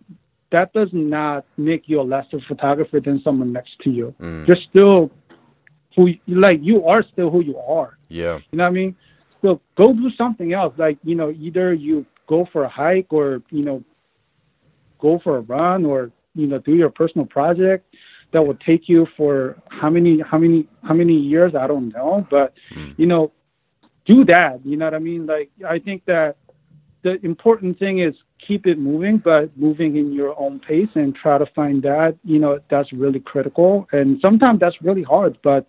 [0.55, 4.15] that does not make you a lesser photographer than someone next to you.
[4.21, 4.47] Mm.
[4.47, 5.11] You're still
[5.97, 7.99] who like you are still who you are.
[8.09, 8.39] Yeah.
[8.51, 8.97] You know what I mean?
[9.43, 10.73] So go do something else.
[10.77, 13.83] Like, you know, either you go for a hike or, you know,
[15.01, 17.93] go for a run or, you know, do your personal project
[18.31, 22.25] that will take you for how many how many how many years, I don't know.
[22.31, 22.95] But mm.
[22.97, 23.33] you know,
[24.05, 24.65] do that.
[24.65, 25.27] You know what I mean?
[25.27, 26.37] Like I think that
[27.03, 28.15] the important thing is
[28.47, 32.39] keep it moving, but moving in your own pace and try to find that, you
[32.39, 33.89] know, that's really critical.
[33.93, 35.67] And sometimes that's really hard, but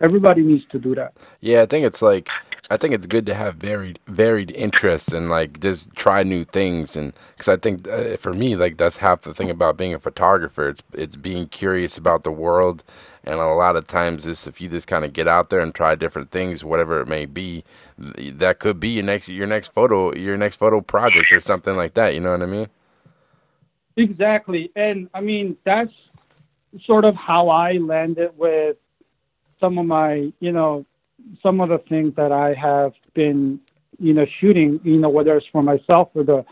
[0.00, 1.16] everybody needs to do that.
[1.40, 2.28] Yeah, I think it's like
[2.70, 6.96] I think it's good to have varied varied interests and like just try new things
[6.96, 9.98] and because I think uh, for me like that's half the thing about being a
[9.98, 10.68] photographer.
[10.70, 12.84] It's it's being curious about the world.
[13.24, 15.74] And a lot of times this if you just kind of get out there and
[15.74, 17.64] try different things whatever it may be
[17.98, 21.94] that could be your next your next photo your next photo project or something like
[21.94, 22.68] that you know what I mean?
[23.96, 24.70] Exactly.
[24.76, 25.92] And I mean that's
[26.84, 28.76] sort of how I landed with
[29.58, 30.84] some of my you know
[31.42, 33.60] some of the things that I have been,
[33.98, 36.44] you know, shooting, you know, whether it's for myself or the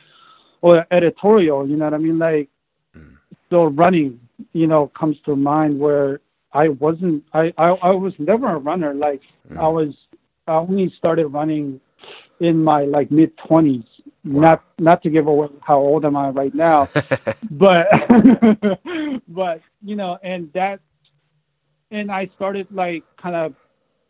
[0.60, 2.18] or editorial, you know what I mean?
[2.18, 2.48] Like
[2.96, 3.16] mm.
[3.46, 4.20] still running,
[4.52, 6.20] you know, comes to mind where
[6.52, 8.94] I wasn't I, I, I was never a runner.
[8.94, 9.58] Like mm.
[9.58, 9.94] I was
[10.46, 11.80] I only started running
[12.40, 13.84] in my like mid twenties.
[14.24, 14.40] Wow.
[14.40, 16.88] Not not to give away how old am I right now.
[17.50, 17.86] but
[19.28, 20.80] but you know, and that
[21.90, 23.54] and I started like kind of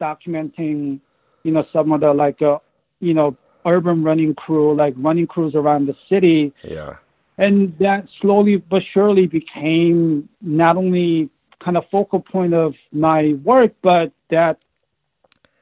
[0.01, 1.01] documenting,
[1.43, 2.59] you know, some of the like, uh,
[3.01, 6.53] you know, urban running crew, like running crews around the city.
[6.63, 6.97] Yeah.
[7.39, 11.29] And that slowly but surely became not only
[11.63, 14.59] kind of focal point of my work, but that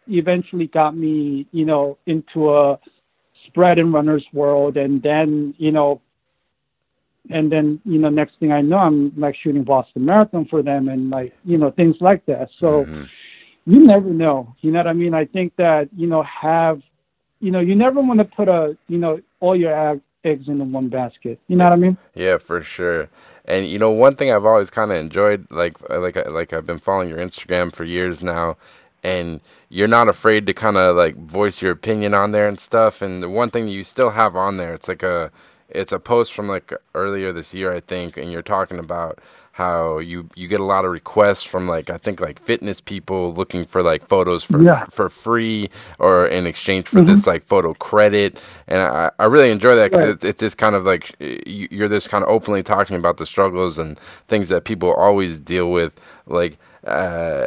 [0.07, 2.79] eventually got me, you know, into a
[3.47, 4.77] spread in runner's world.
[4.77, 6.01] And then, you know,
[7.31, 10.89] and then, you know, next thing I know, I'm like shooting Boston Marathon for them
[10.89, 12.51] and like, you know, things like that.
[12.61, 13.05] So, mm-hmm
[13.67, 14.55] you never know.
[14.61, 15.15] You know what I mean?
[15.15, 16.83] I think that, you know, have,
[17.41, 20.89] you know, you never want to put a, you know, all your eggs in one
[20.89, 21.39] basket.
[21.49, 21.97] You know what I mean?
[22.15, 23.09] Yeah, for sure.
[23.45, 26.53] And you know, one thing I've always kind of enjoyed, like, uh, like, uh, like
[26.53, 28.57] I've been following your Instagram for years now,
[29.03, 33.03] and you're not afraid to kind of like voice your opinion on there and stuff.
[33.03, 35.31] And the one thing you still have on there, it's like a,
[35.69, 39.19] it's a post from like earlier this year, I think, and you're talking about
[39.55, 43.33] how you you get a lot of requests from like I think like fitness people
[43.35, 44.87] looking for like photos for yeah.
[44.87, 47.07] for free or in exchange for mm-hmm.
[47.07, 50.11] this like photo credit, and I, I really enjoy that because right.
[50.15, 53.79] it's, it's just kind of like you're just kind of openly talking about the struggles
[53.79, 56.59] and things that people always deal with, like.
[56.85, 57.47] Uh,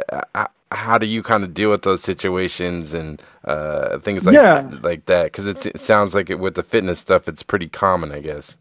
[0.72, 4.68] how do you kind of deal with those situations and uh, things like yeah.
[4.82, 5.24] like that?
[5.24, 8.56] Because it sounds like it with the fitness stuff, it's pretty common, I guess.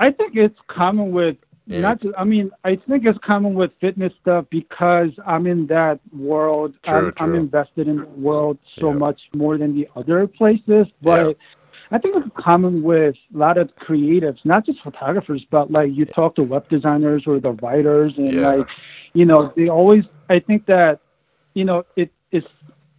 [0.00, 1.80] I think it's common with yeah.
[1.80, 6.00] Not, just, I mean, I think it's common with fitness stuff because I'm in that
[6.12, 6.74] world.
[6.82, 7.26] True, I'm, true.
[7.26, 8.98] I'm invested in the world so yeah.
[8.98, 10.86] much more than the other places.
[11.00, 11.32] But yeah.
[11.92, 16.04] I think it's common with a lot of creatives, not just photographers, but like you
[16.04, 18.66] talk to web designers or the writers, and like,
[19.12, 20.04] you know, they always.
[20.30, 21.00] I think that,
[21.54, 22.44] you know, it is.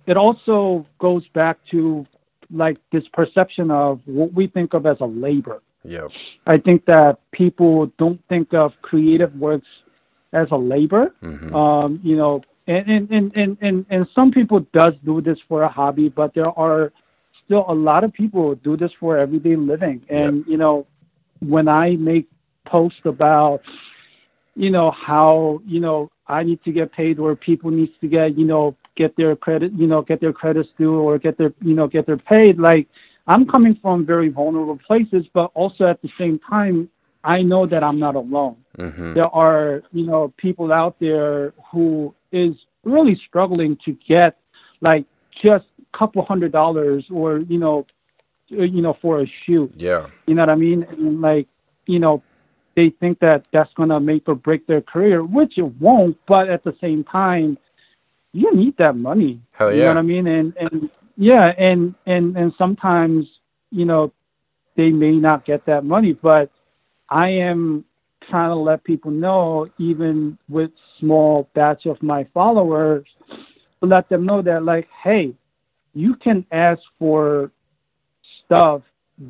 [0.06, 2.06] It also goes back to
[2.52, 5.62] like this perception of what we think of as a labor.
[5.84, 6.08] Yeah.
[6.46, 9.67] I think that people don't think of creative works
[10.32, 11.13] as a labor.
[11.22, 11.56] Mm-hmm.
[11.56, 15.63] Um, you know, and, and, and, and, and, and some people does do this for
[15.63, 16.93] a hobby, but there are
[17.46, 20.06] still a lot of people do this for everyday living.
[20.10, 20.46] And, yep.
[20.48, 20.88] you know,
[21.39, 22.30] when I make
[22.65, 23.62] posts about,
[24.56, 28.38] you know, how, you know, I need to get paid or people needs to get,
[28.38, 31.74] you know, get their credit, you know, get their credits due or get their, you
[31.74, 32.88] know, get their paid, like,
[33.28, 36.90] I'm coming from very vulnerable places, but also at the same time,
[37.24, 38.58] I know that I'm not alone.
[38.78, 39.14] Mm-hmm.
[39.14, 44.38] There are, you know, people out there who is really struggling to get
[44.82, 45.06] like
[45.42, 47.86] just a couple hundred dollars or, you know,
[48.52, 49.72] uh, you know, for a shoot.
[49.78, 50.08] Yeah.
[50.28, 50.84] You know what I mean?
[50.84, 51.48] And like,
[51.86, 52.22] you know,
[52.76, 56.50] they think that that's going to make or break their career, which it won't, but
[56.50, 57.58] at the same time,
[58.34, 59.40] you need that money.
[59.52, 59.76] Hell yeah.
[59.76, 60.28] You know what I mean?
[60.28, 63.26] And, and yeah, and and and sometimes
[63.71, 64.13] you know
[64.76, 66.52] they may not get that money, but
[67.10, 67.86] I am
[68.30, 73.06] trying to let people know, even with small batch of my followers,
[73.82, 75.34] to let them know that like, hey,
[75.93, 77.52] you can ask for
[78.45, 78.82] stuff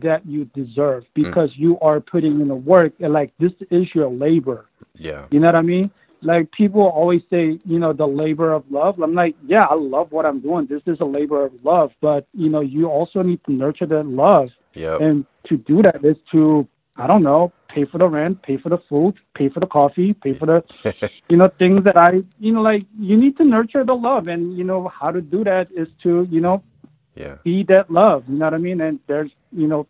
[0.01, 1.57] that you deserve because mm.
[1.59, 4.65] you are putting in the work and like this is your labor.
[4.95, 5.25] Yeah.
[5.31, 5.91] You know what I mean?
[6.23, 8.99] Like people always say, you know, the labor of love.
[8.99, 10.67] I'm like, yeah, I love what I'm doing.
[10.67, 14.05] This is a labor of love, but you know, you also need to nurture that
[14.05, 14.49] love.
[14.73, 14.97] Yeah.
[14.97, 18.69] And to do that is to, I don't know, pay for the rent, pay for
[18.69, 22.53] the food, pay for the coffee, pay for the, you know, things that I, you
[22.53, 25.67] know, like you need to nurture the love, and you know how to do that
[25.75, 26.63] is to, you know,
[27.15, 28.23] yeah, be that love.
[28.27, 28.81] You know what I mean?
[28.81, 29.87] And there's, you know,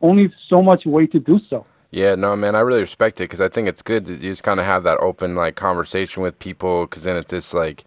[0.00, 1.66] only so much way to do so.
[1.90, 4.60] Yeah, no, man, I really respect it because I think it's good to just kind
[4.60, 7.84] of have that open like conversation with people because then it's just like,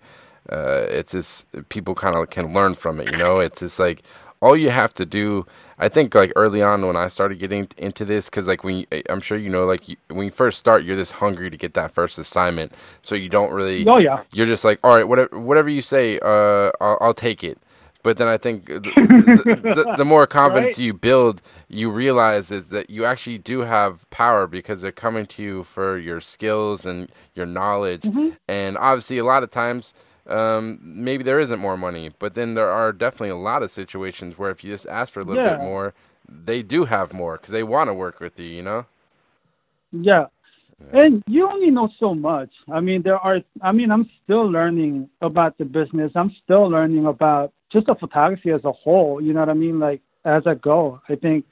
[0.52, 3.10] uh, it's just people kind of can learn from it.
[3.10, 4.04] You know, it's just like
[4.42, 5.46] all you have to do.
[5.80, 9.04] I think like early on when I started getting into this, because like when you,
[9.10, 11.74] I'm sure you know, like you, when you first start, you're just hungry to get
[11.76, 13.88] that first assignment, so you don't really.
[13.88, 14.24] Oh yeah.
[14.34, 17.58] You're just like, all right, whatever, whatever you say, uh, I'll, I'll take it
[18.04, 20.86] But then I think the, the, the, more confidence Right.
[20.86, 25.42] you build, you realize is that you actually do have power because they're coming to
[25.42, 28.02] you for your skills and your knowledge.
[28.02, 28.30] Mm-hmm.
[28.48, 29.94] And obviously, a lot of times,
[30.28, 34.38] um, maybe there isn't more money, but then there are definitely a lot of situations
[34.38, 35.94] where if you just ask for a little bit more,
[36.28, 38.48] they do have more because they want to work with you.
[38.48, 38.86] You know?
[39.92, 40.26] Yeah.
[40.92, 42.50] And you only know so much.
[42.70, 46.12] I mean, there are, I mean, I'm still learning about the business.
[46.16, 49.22] I'm still learning about just the photography as a whole.
[49.22, 49.80] You know what I mean?
[49.80, 51.46] Like, as I go, I think,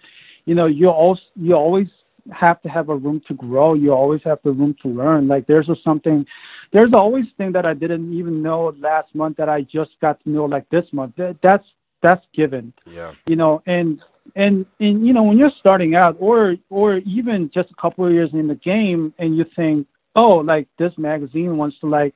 [0.45, 1.88] you know, you also, you always
[2.31, 3.73] have to have a room to grow.
[3.73, 5.27] You always have the room to learn.
[5.27, 6.25] Like, there's a something,
[6.71, 10.29] there's always thing that I didn't even know last month that I just got to
[10.29, 11.15] know like this month.
[11.17, 11.65] That, that's,
[12.01, 13.13] that's given Yeah.
[13.27, 14.01] you know and
[14.36, 18.12] and and you know when you're starting out or or even just a couple of
[18.12, 22.15] years in the game and you think oh like this magazine wants to like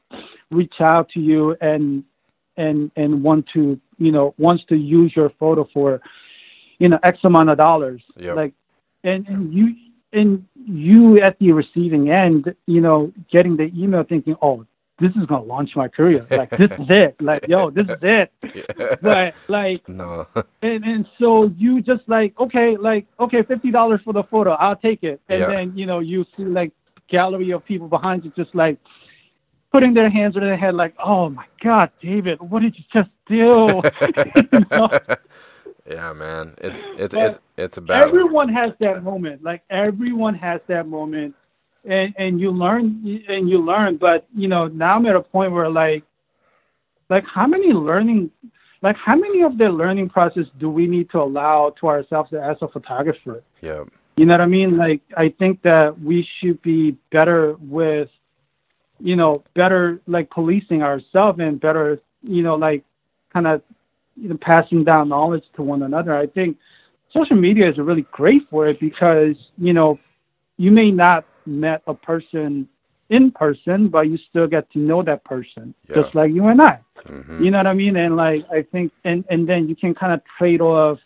[0.49, 2.03] reach out to you and
[2.57, 6.01] and and want to you know wants to use your photo for
[6.79, 8.01] you know x amount of dollars.
[8.17, 8.35] Yep.
[8.35, 8.53] like
[9.03, 9.75] and and you
[10.13, 14.65] and you at the receiving end you know getting the email thinking oh
[14.99, 16.25] this is gonna launch my career.
[16.31, 17.15] Like this is it.
[17.21, 18.31] Like yo this is it.
[19.01, 20.27] But like No.
[20.61, 24.51] and and so you just like okay like okay fifty dollars for the photo.
[24.51, 25.19] I'll take it.
[25.29, 25.47] And Yeah.
[25.47, 26.71] then you know you see like
[27.09, 28.77] gallery of people behind you just like
[29.75, 33.09] putting their hands on their head like oh my god david what did you just
[33.27, 33.81] do
[34.53, 34.89] You know?
[35.97, 36.55] yeah, man.
[36.61, 38.07] It's it's But it's it's a battle.
[38.07, 41.35] everyone has that moment like everyone has that moment
[41.83, 42.85] and and you learn
[43.27, 46.03] and you learn but you know now i'm at a point where like
[47.09, 48.31] like how many learning
[48.81, 52.57] like how many of the learning process do we need to allow to ourselves as
[52.61, 53.83] a photographer yeah.
[54.17, 58.09] you know what i mean like i think that we should be better with
[58.99, 62.83] you know better like policing ourselves and better you know like
[63.33, 63.61] kind of
[64.15, 66.57] you know passing down knowledge to one another i think
[67.11, 69.99] social media is really great for it because you know
[70.57, 72.67] you may not met a person
[73.09, 76.01] in person but you still get to know that person Yeah.
[76.01, 77.97] just like you and i hmm you know what I mean?
[77.97, 80.99] And like I think and and then you can kind of trade off,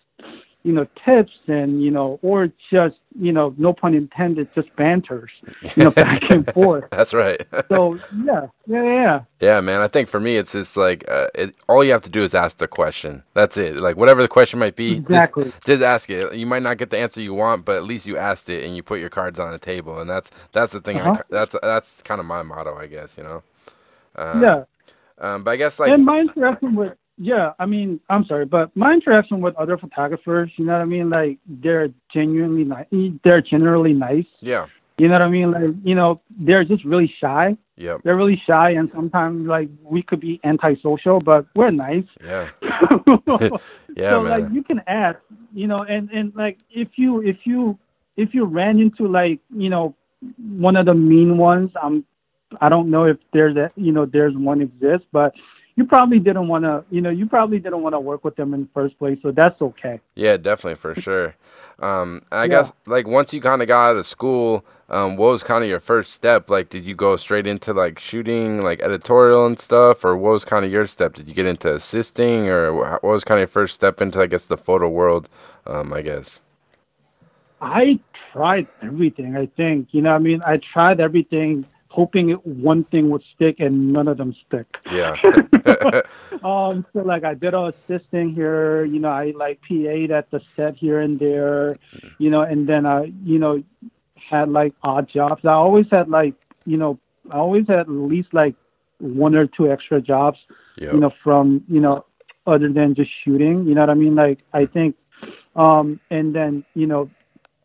[0.70, 5.32] you know, tips and you know, or just you know, no pun intended, just banters,
[5.76, 6.84] you know, back and forth.
[6.92, 7.42] That's right.
[7.70, 9.82] So yeah, yeah, yeah, Yeah, man.
[9.82, 12.36] I think for me, it's just like uh, it, all you have to do is
[12.36, 13.24] ask the question.
[13.34, 13.80] That's it.
[13.80, 15.52] Like whatever the question might be, just- Exactly.
[15.66, 16.36] Just, ask it.
[16.36, 18.76] You might not get the answer you want, but at least you asked it and
[18.76, 20.00] you put your cards on the table.
[20.00, 21.00] And that's that's the thing.
[21.00, 21.24] Uh-huh.
[21.32, 23.18] that's that's kind of my motto, I guess.
[23.18, 23.44] You know.
[24.16, 24.64] Uh, yeah.
[25.18, 28.76] Um, but I guess like and my interaction with yeah, I mean, I'm sorry, but
[28.76, 31.10] my interaction with other photographers, you know what I mean?
[31.10, 32.88] Like they're genuinely nice.
[33.26, 34.26] They're generally nice.
[34.40, 35.52] yeah, You know what I mean?
[35.52, 37.58] Like you know, they're just really shy.
[37.76, 37.98] Yeah.
[38.04, 42.06] They're really shy, and sometimes like we could be antisocial, but we're nice.
[42.24, 42.50] yeah,
[43.96, 44.30] yeah, so man.
[44.30, 45.20] like you can ask,
[45.54, 47.78] you know, and and like if you if you
[48.16, 49.94] if you ran into like you know
[50.38, 52.06] one of the mean ones, um,
[52.62, 55.34] I don't know if there's a you know there's one exists, but
[55.80, 58.54] you probably didn't want to you know you probably didn't want to work with them
[58.54, 60.02] in the first place, so that's okay.
[60.16, 61.36] Yeah, definitely for sure.
[61.80, 62.50] Um, I Yeah.
[62.50, 65.70] guess like once you kind of got out of school, um, what was kind of
[65.70, 66.50] your first step?
[66.50, 70.46] Like, did you go straight into like shooting, like editorial and stuff, or what was
[70.46, 71.16] kind of your step?
[71.16, 74.28] Did you get into assisting, or what was kind of your first step into, I
[74.28, 75.30] guess, the photo world?
[75.66, 76.42] Um, I guess.
[77.62, 78.00] I
[78.34, 79.36] tried everything.
[79.36, 80.12] I think you know.
[80.12, 84.34] I mean, I tried everything, hoping it, one thing would stick, and none of them
[84.48, 84.68] stick.
[84.92, 85.16] Yeah.
[86.44, 90.40] Um, so like I did a assisting here, you know, I like PA'd at the
[90.56, 91.76] set here and there,
[92.18, 93.62] you know, and then I, you know,
[94.16, 95.44] had like odd jobs.
[95.44, 96.98] I always had like, you know,
[97.30, 98.56] I always had at least like
[99.00, 100.40] one or two extra jobs,
[100.78, 100.94] Yep.
[100.94, 102.06] you know, from, you know,
[102.48, 104.16] other than just shooting, you know what I mean?
[104.16, 104.96] Like I think,
[105.58, 107.10] um, and then, you know,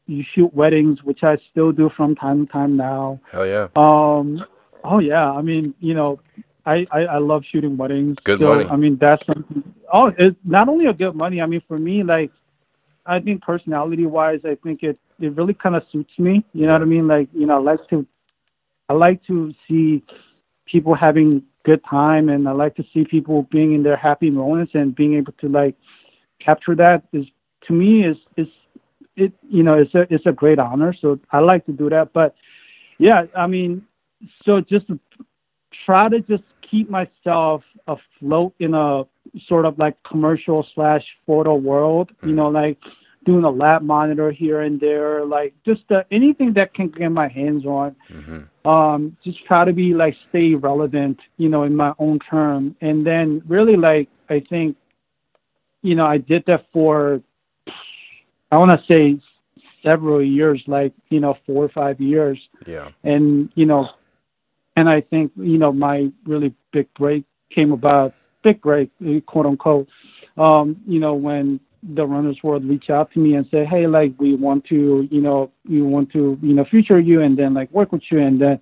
[0.07, 3.21] you shoot weddings, which I still do from time to time now.
[3.31, 3.69] Hell yeah.
[3.77, 4.45] Um,
[4.83, 6.21] oh yeah, I mean, you know,
[6.67, 8.19] I, I, I love shooting weddings.
[8.25, 8.65] Good so, money.
[8.65, 9.63] I mean, that's something.
[9.93, 11.41] Oh, it's not only a good money.
[11.41, 12.31] I mean, for me, like,
[13.07, 16.45] I think personality wise, I think it it really kind of suits me.
[16.53, 17.07] You know what I mean?
[17.07, 18.07] Like, you know, I like to,
[18.89, 20.03] I like to see
[20.67, 24.73] people having good time, and I like to see people being in their happy moments
[24.75, 25.77] and being able to like
[26.41, 27.27] capture that is
[27.67, 28.49] to me is is
[29.17, 30.95] it you know it's a it's a great honor.
[31.01, 32.35] So I like to do that, but
[32.99, 33.83] yeah, I mean,
[34.45, 34.87] so just
[35.85, 39.05] try to just keep myself afloat in a
[39.49, 42.79] sort of like commercial slash photo world, you know, like
[43.25, 47.29] doing a lab monitor here and there, like just uh, anything that can get my
[47.29, 47.97] hands on.
[48.09, 52.77] hmm Um, just try to be like stay relevant, you know, in my own term,
[52.81, 54.77] and then really like I think
[55.85, 57.21] you know, I did that for,
[58.55, 59.21] I want to say
[59.83, 62.39] several years, like, you know, four or five years.
[62.67, 62.91] Yeah.
[63.03, 63.89] And, you know,
[64.77, 68.91] and I think, you know, my really big break came about, big break,
[69.27, 69.89] quote unquote,
[70.37, 74.15] um, you know, when the Runner's World reached out to me and said, Hey, like,
[74.19, 77.73] we want to, you know, we want to, you know, feature you and then like
[77.73, 78.21] work with you.
[78.21, 78.61] And then,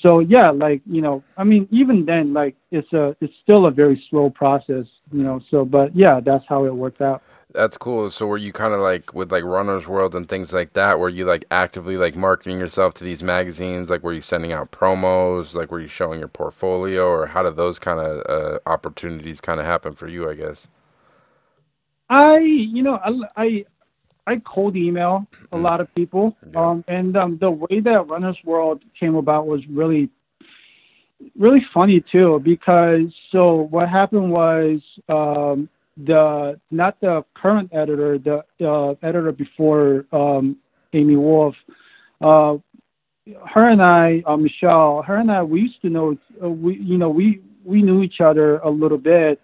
[0.00, 3.72] so yeah, like, you know, I mean, even then, like, it's a, it's still a
[3.72, 7.22] very slow process, you know, so, but yeah, that's how it worked out.
[7.52, 8.10] That's cool.
[8.10, 10.98] So were you kind of like with like Runner's World and things like that?
[10.98, 13.90] Were you like actively like marketing yourself to these magazines?
[13.90, 15.54] Like were you sending out promos?
[15.54, 19.60] Like were you showing your portfolio, or how did those kind of uh, opportunities kind
[19.60, 20.28] of happen for you?
[20.28, 20.68] I guess.
[22.10, 23.64] I, you know, I, I,
[24.26, 26.68] I cold email a lot of people, Yeah.
[26.70, 30.10] um, and um, the way that Runner's World came about was really,
[31.38, 32.40] really funny too.
[32.44, 40.06] Because so what happened was um, the not the current editor, the uh, editor before
[40.12, 40.56] um,
[40.92, 41.54] Amy Wolf,
[42.20, 42.56] uh,
[43.52, 46.98] her and I, uh, Michelle, her and I, we used to know, uh, we you
[46.98, 49.40] know, we we knew each other a little bit,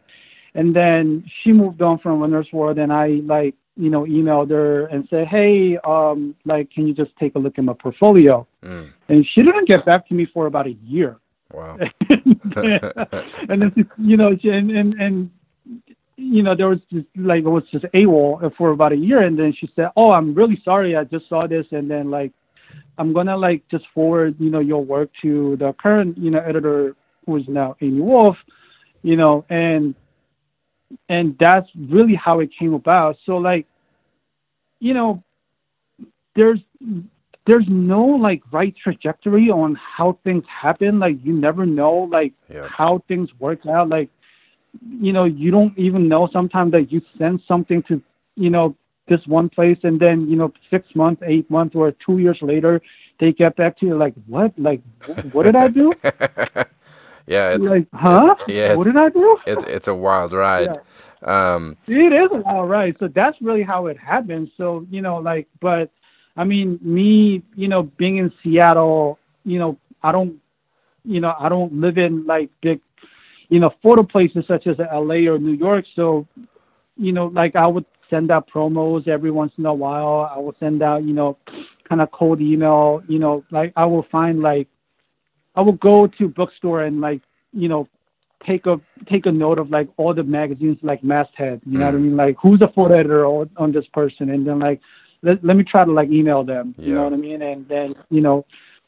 [0.54, 4.86] and then she moved on from Runner's World, and I like you know emailed her
[4.86, 8.46] and said, hey, um, like, can you just take a look at my portfolio?
[8.62, 11.16] Mm, And she didn't get back to me for about a year.
[11.52, 11.78] wow.
[13.48, 15.30] and you know, and and and
[16.20, 19.38] you know, there was just like it was just AWOL for about a year, and
[19.38, 22.32] then she said, "Oh, I'm really sorry, I just saw this, and then like,
[22.98, 26.94] I'm gonna like just forward you know your work to the current you know editor
[27.24, 28.36] who is now Amy Wolf,
[29.02, 29.94] you know, and
[31.08, 33.16] and that's really how it came about.
[33.24, 33.66] So like,
[34.80, 35.22] you know,
[36.36, 36.60] there's
[37.46, 40.98] there's no like right trajectory on how things happen.
[40.98, 42.68] Like you never know like Yeah.
[42.68, 43.88] how things work out.
[43.88, 44.10] Like
[44.88, 48.00] you know, you don't even know sometimes that you send something to
[48.36, 48.74] you know
[49.08, 52.80] this one place and then you know six months, eight months, or two years later
[53.18, 54.52] they get back to you like what?
[54.58, 54.80] Like
[55.32, 55.92] what did I do?
[57.26, 57.50] yeah.
[57.50, 58.34] It's like huh?
[58.48, 59.38] yeah, What did I do?
[59.46, 60.78] it's it's a wild ride.
[61.22, 62.96] Um, It is all right.
[62.98, 64.50] So that's really how it happens.
[64.56, 65.90] So, you know, like, but
[66.36, 70.36] I mean, me, you know, being in Seattle, you know, I don't,
[71.04, 72.80] you know, I don't live in like big,
[73.50, 75.84] you know, photo places such as LA or New York.
[75.94, 76.26] So,
[76.96, 80.30] you know, like I would send out promos every once in a while.
[80.34, 81.36] I will send out, you know,
[81.88, 84.68] kind of cold email, you know, like I will find like,
[85.56, 87.20] I will go to bookstore and like,
[87.52, 87.88] you know,
[88.46, 88.80] take a
[89.10, 92.02] take a note of like all the magazines like masthead you know what i Mm.
[92.02, 94.80] mean like who's the photo editor on, on this person and then like
[95.20, 97.94] let, let me try to like email them you know what i mean and then
[98.08, 98.46] you know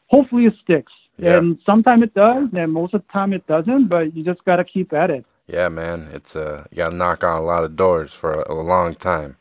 [0.09, 0.93] hopefully it sticks
[1.23, 1.39] Yeah.
[1.39, 4.57] and sometimes it does and most of the time it doesn't but you just got
[4.57, 6.09] to keep at it yeah, man.
[6.13, 8.95] It's uh, you got to knock on a lot of doors for a, a long
[8.95, 9.37] time.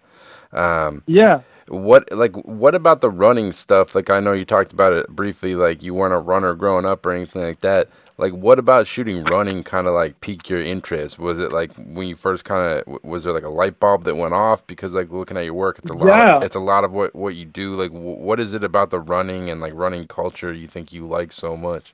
[0.52, 3.95] Um, yeah What like what about the running stuff?
[3.95, 7.05] Like I know you talked about it briefly, like you weren't a runner growing up
[7.05, 7.89] or anything like that.
[8.18, 11.18] Like what about shooting running kind of like piqued your interest?
[11.18, 14.16] Was it like when you first kind of was there like a light bulb that
[14.16, 16.07] went off because like looking at your work, it's a lot.
[16.07, 16.38] Yeah.
[16.38, 17.76] Of, it's a lot of what what you do.
[17.76, 21.07] Like wh- what is it about the running and like running culture you think you
[21.07, 21.93] like so much?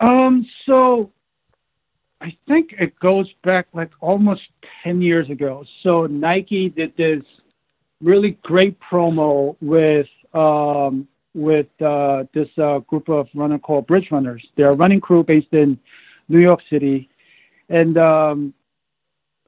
[0.00, 1.12] Um, so
[2.20, 4.42] I think it goes back like almost
[4.84, 5.64] 10 years ago.
[5.82, 7.22] So Nike did this
[8.00, 14.44] really great promo with um, with uh, this uh, group of runner called Bridge Runners.
[14.56, 15.78] They're a running crew based in
[16.28, 17.08] New York City,
[17.68, 18.54] and um,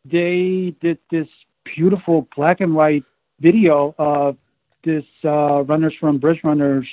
[0.05, 1.29] they did this
[1.65, 3.05] beautiful black and white
[3.41, 4.37] video of
[4.85, 6.87] this uh, runners from Bridge Runners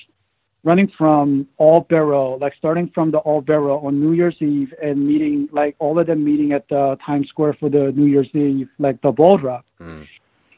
[0.63, 5.07] running from All Barrel, like starting from the All Barrel on New Year's Eve and
[5.07, 8.69] meeting, like all of them meeting at the Times Square for the New Year's Eve,
[8.77, 9.65] like the ball drop.
[9.79, 10.07] Mm.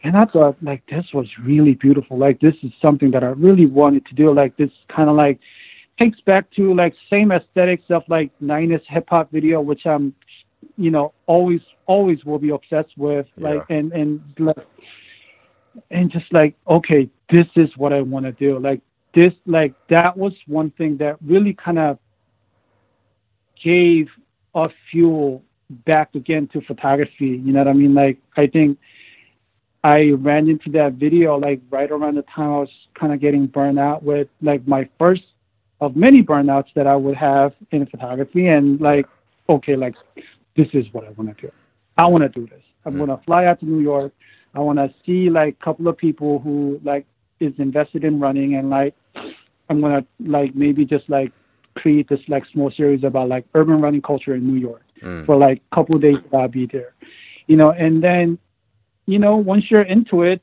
[0.03, 2.17] And I thought, like, this was really beautiful.
[2.17, 4.33] Like, this is something that I really wanted to do.
[4.33, 5.39] Like, this kind of like
[5.99, 10.15] takes back to like same aesthetics of like 90s hip hop video, which I'm,
[10.75, 13.27] you know, always, always will be obsessed with.
[13.37, 14.57] Like, and, and, like,
[15.91, 18.57] and just like, okay, this is what I want to do.
[18.57, 18.81] Like,
[19.13, 21.99] this, like, that was one thing that really kind of
[23.63, 24.07] gave
[24.55, 25.43] a fuel
[25.85, 27.39] back again to photography.
[27.43, 27.93] You know what I mean?
[27.93, 28.79] Like, I think
[29.83, 33.47] I ran into that video like right around the time I was kind of getting
[33.47, 35.23] burned out with like my first
[35.79, 39.07] of many burnouts that I would have in photography, and like,
[39.49, 39.95] okay, like,
[40.55, 41.51] this is what I want to do.
[41.97, 42.61] I want to do this.
[42.85, 44.13] I'm going to fly out to New York.
[44.53, 47.07] I want to see like a couple of people who like
[47.39, 48.93] is invested in running, and like,
[49.69, 51.31] I'm gonna like maybe just like
[51.75, 55.25] create this like small series about like urban running culture in New York Mm.
[55.25, 56.93] for like a couple of days that I'll be there.
[57.47, 58.37] you know, and then,
[59.11, 60.41] you know, once you're into it,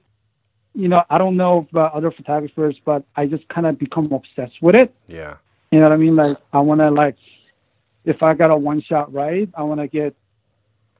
[0.74, 4.58] you know, I don't know about other photographers, but I just kind of become obsessed
[4.60, 4.94] with it.
[5.08, 5.36] Yeah.
[5.72, 6.16] You know what I mean?
[6.16, 7.16] Like, I want to, like,
[8.04, 10.14] if I got a one shot right, I want to get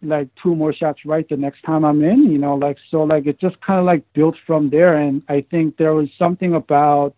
[0.01, 3.27] like two more shots right the next time I'm in, you know, like, so, like,
[3.27, 4.97] it just kind of like built from there.
[4.97, 7.15] And I think there was something about,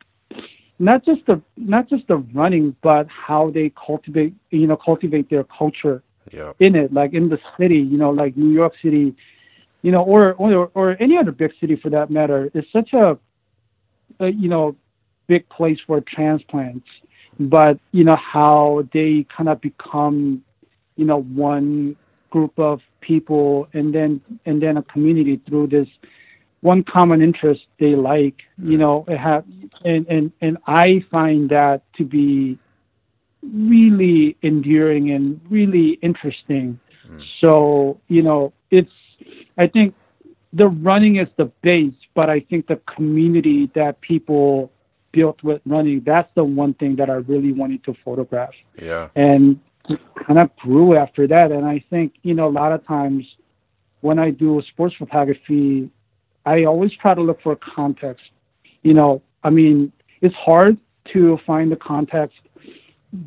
[0.78, 5.44] not just the not just the running, but how they cultivate you know cultivate their
[5.44, 6.52] culture Yeah.
[6.58, 9.14] in it, like in the city, you know, like New York City,
[9.82, 12.50] you know, or or or any other big city for that matter.
[12.54, 13.18] is such a,
[14.18, 14.76] a you know
[15.26, 16.86] big place for transplants,
[17.38, 20.42] but you know how they kind of become,
[20.96, 21.96] you know, one
[22.30, 25.88] group of people and then and then a community through this
[26.60, 29.44] one common interest they like you know it have
[29.84, 32.58] and and and i find that to be
[33.42, 36.78] really endearing and really interesting.
[37.08, 37.22] Mm.
[37.40, 38.92] So you know it's
[39.62, 39.88] i think
[40.60, 44.70] the running is the base but i think the community that people
[45.12, 48.54] built with running that's the one thing that i really wanted to photograph
[48.90, 49.08] Yeah.
[49.26, 49.60] and
[50.26, 51.52] kind of grew after that.
[51.52, 53.24] And I think, you know, a lot of times
[54.00, 55.90] when I do sports photography,
[56.46, 58.24] I always try to look for context.
[58.82, 60.76] You know, I mean, it's hard
[61.12, 62.38] to find the context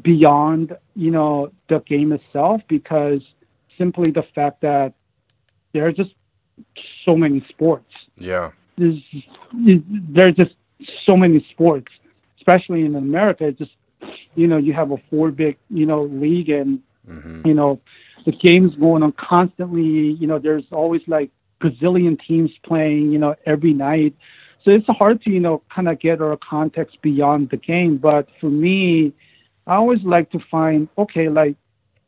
[0.02, 3.22] beyond, you know, the game itself because
[3.78, 4.94] simply the fact that
[5.74, 6.12] there are just
[7.06, 8.52] so many sports Yeah.
[8.78, 9.00] there's
[9.54, 10.56] there's just
[11.06, 11.92] so many sports,
[12.38, 13.46] especially in America.
[13.48, 13.72] It's just
[14.36, 17.80] you know you have a four big you know league and hmm you know
[18.26, 20.12] the games going on constantly.
[20.22, 21.32] You know there's always like
[21.62, 24.14] gazillion teams playing you know every night.
[24.64, 27.98] So it's hard to you know kind of get our context beyond the game.
[27.98, 29.14] But for me,
[29.68, 31.56] I always like to find okay like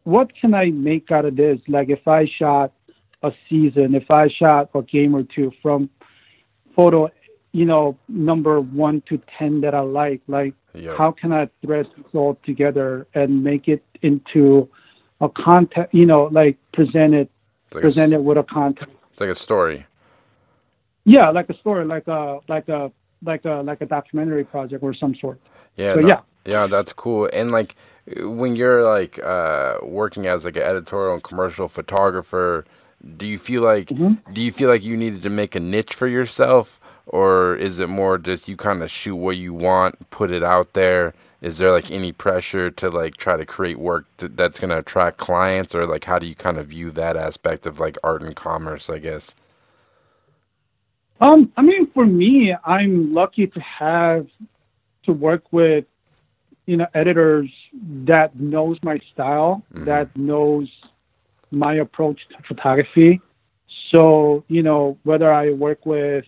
[0.03, 1.59] what can I make out of this?
[1.67, 2.71] Like if I shot
[3.27, 5.89] a season, if I shot a game or two from
[6.75, 7.09] photo,
[7.51, 10.95] you know, number one to ten that I like, like Yeah.
[10.97, 14.69] how can I thread this all together and make it into
[15.21, 17.29] a content, you know, like present it,
[17.73, 18.91] like, a, present it with a content.
[19.11, 19.85] it's like a story.
[21.05, 22.91] Yeah, like a story, like a like a
[23.23, 25.39] like a like a documentary project or some sort.
[25.77, 25.93] Yeah.
[25.95, 26.21] So, no- yeah.
[26.47, 27.29] Yeah, that's cool.
[27.33, 27.75] And like
[28.19, 32.65] when you're like uh working as like an editorial and commercial photographer,
[33.17, 34.17] do you feel like Mhm.
[34.33, 37.87] do you feel like you needed to make a niche for yourself or is it
[37.89, 41.13] more just you kind of shoot what you want, put it out there?
[41.41, 44.79] Is there like any pressure to like try to create work to, that's going to
[44.79, 48.23] attract clients or like how do you kind of view that aspect of like art
[48.23, 49.35] and commerce, I guess?
[51.21, 54.27] Um, I mean, for me, I'm lucky to have
[55.03, 55.85] to work with,
[56.65, 57.49] you know, editors
[58.05, 59.85] that knows my style, Mhm.
[59.85, 60.67] that knows
[61.51, 63.21] my approach to photography.
[63.91, 66.25] So, you know, whether I work with,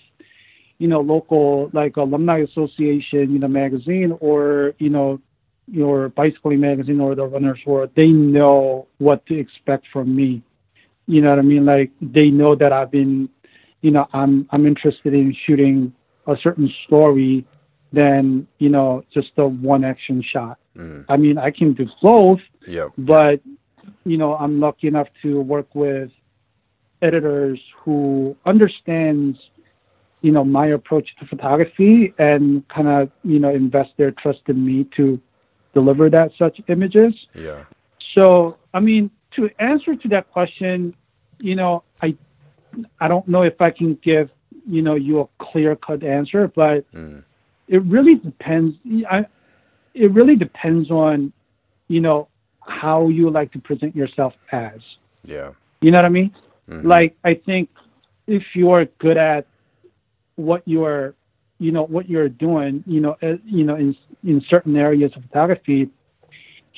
[0.78, 5.20] you know, local like alumni association, you know, magazine, or you know,
[5.68, 10.41] your bicycling magazine or the Runner's World, they know what to expect from me.
[11.07, 11.65] You know what I mean?
[11.65, 13.30] Like they know that I've been
[13.82, 15.93] you know i'm i'm interested in shooting
[16.28, 17.45] a certain story
[17.93, 21.05] than you know just a one action shot Mm.
[21.09, 22.91] i mean i can do both Yep.
[22.99, 23.41] but
[24.06, 26.12] you know i'm lucky enough to work with
[27.02, 29.38] editors who understands
[30.22, 34.66] you know my approach to photography and kind of you know invest their trust in
[34.66, 35.20] me to
[35.74, 37.64] deliver that such images Yeah.
[38.18, 40.96] so, I mean, to answer to that question,
[41.40, 42.16] you know, I
[43.00, 44.30] I don't know if I can give
[44.68, 47.24] you know you a clear cut answer, but Mm.
[47.68, 48.76] it really depends.
[49.10, 49.26] I,
[49.94, 51.32] it really depends on
[51.90, 52.28] you know
[52.68, 54.80] how you like to present yourself as.
[55.24, 55.51] Yeah.
[55.82, 56.32] You know what I mean?
[56.70, 56.84] Mhm.
[56.84, 57.70] Like I think
[58.28, 59.47] if you're good at
[60.36, 61.13] what you're,
[61.59, 65.24] you know, what you're doing, you know, uh, you know, in in certain areas of
[65.24, 65.89] photography,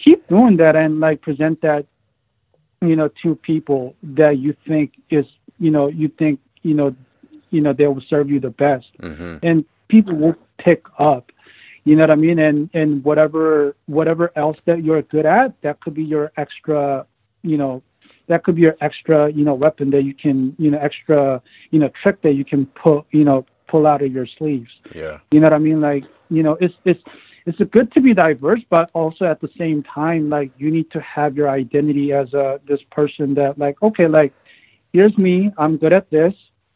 [0.03, 1.85] keep doing that and like present that,
[2.81, 5.25] you know, to people that you think is,
[5.59, 6.95] you know, you think, you know,
[7.49, 9.39] you know, they will serve you the best Mhm.
[9.43, 11.31] and people will pick up
[11.83, 12.39] you know what i mean?
[12.39, 17.05] And and whatever whatever else that you're good at that could be your extra
[17.41, 17.81] you know
[18.27, 21.79] that could be your extra you know weapon that you can you know extra you
[21.79, 24.71] know trick that you can pull you know pull out of your sleeves.
[24.95, 25.19] Yeah.
[25.31, 25.81] you know what i mean?
[25.81, 27.01] Like you know it's it's
[27.45, 30.99] it's good to be diverse but also at the same time like you need to
[31.01, 34.33] have your identity as a this person that like okay like
[34.93, 35.51] here's me.
[35.57, 36.33] I'm good at this.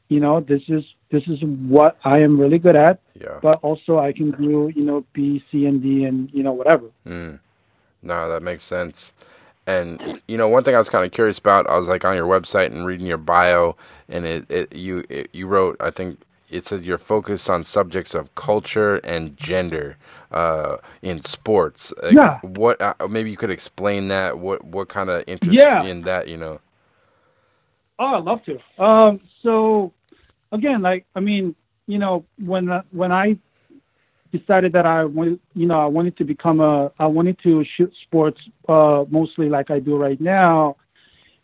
[0.09, 0.83] You know this is
[1.13, 1.39] this is
[1.75, 2.95] what i am really good at
[3.25, 3.39] Yeah.
[3.41, 6.87] but also I can do, you know, B, C, and D, and you know, whatever.
[7.07, 7.39] Mm.
[8.01, 9.13] No, that makes sense.
[9.75, 9.87] and
[10.27, 12.27] you know, one thing I was kind of curious about, I was like on your
[12.35, 13.77] website and reading your bio,
[14.09, 16.19] and it, it you it, you wrote, I think
[16.57, 19.95] it says you're focused on subjects of culture and gender
[20.31, 21.93] uh, in sports.
[22.03, 22.39] Like, Yeah.
[22.43, 24.29] What uh, maybe you could explain that?
[24.45, 25.83] What what kind of interest Yeah.
[25.91, 26.27] in that?
[26.27, 26.55] You know.
[27.99, 28.83] Oh, I'd love to.
[28.83, 29.93] Um, so
[30.53, 31.55] again, like I mean,
[31.87, 33.37] you know, when uh, when I
[34.31, 37.93] decided that I wanted, you know, I wanted to become a, I wanted to shoot
[38.03, 38.39] sports
[38.69, 40.77] uh, mostly like I do right now.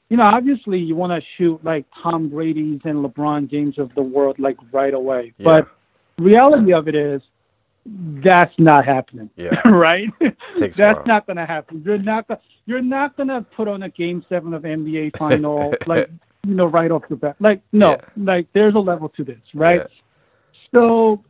[0.10, 4.01] You know, obviously you want to shoot like Tom Brady's and LeBron James of the
[4.01, 5.34] world like right away.
[5.38, 5.43] Yeah.
[5.43, 5.68] But
[6.18, 7.22] reality of it is
[7.86, 9.30] that's not happening.
[9.36, 9.62] Yeah.
[9.70, 10.10] right?
[10.55, 11.84] Takes that's not going to happen.
[11.86, 15.76] You're not gonna, you're not going to put on a game 7 of NBA final
[15.86, 16.10] like
[16.46, 17.36] you know right off the bat.
[17.40, 17.98] Like no, Yeah.
[18.16, 19.82] like there's a level to this, right?
[19.82, 19.88] Yeah.
[20.76, 21.24] So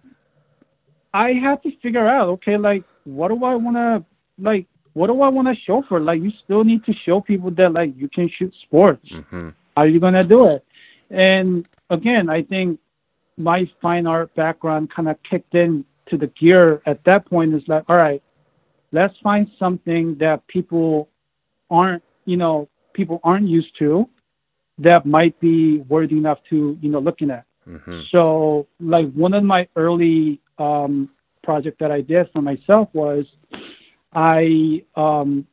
[1.14, 4.06] I had to figure out, okay, like what do I want to
[4.38, 6.00] like what do I want to show for?
[6.00, 9.08] Like you still need to show people that like you can shoot sports.
[9.10, 10.66] hmm How are you going to do it?
[11.10, 12.80] And again, I think
[13.38, 17.54] my fine art background kind of kicked in to the gear at that point.
[17.54, 18.22] Is like, all right,
[18.92, 21.10] let's find something that people
[21.70, 24.10] aren't, you know, people aren't used to
[24.80, 27.46] that might be worthy enough to, you know, looking at.
[27.66, 31.10] hmm So, like one of my early um,
[31.44, 33.26] project that I did for myself was
[34.14, 35.46] I um,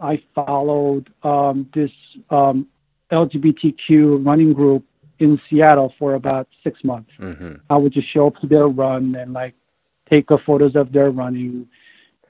[0.00, 1.90] I followed um, this
[2.30, 2.66] um,
[3.12, 4.84] LGBTQ running group
[5.20, 7.10] in Seattle for about six months.
[7.18, 9.54] hmm I would just show up to their run and like
[10.10, 11.68] take a photos of their running.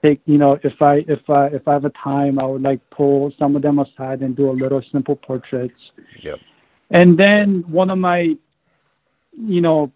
[0.04, 2.80] Take you know if I if I if I have a time I would like
[2.90, 5.80] pull some of them aside and do a little simple portraits.
[6.20, 6.40] Yep.
[6.90, 8.36] And then one of my,
[9.32, 9.90] you know,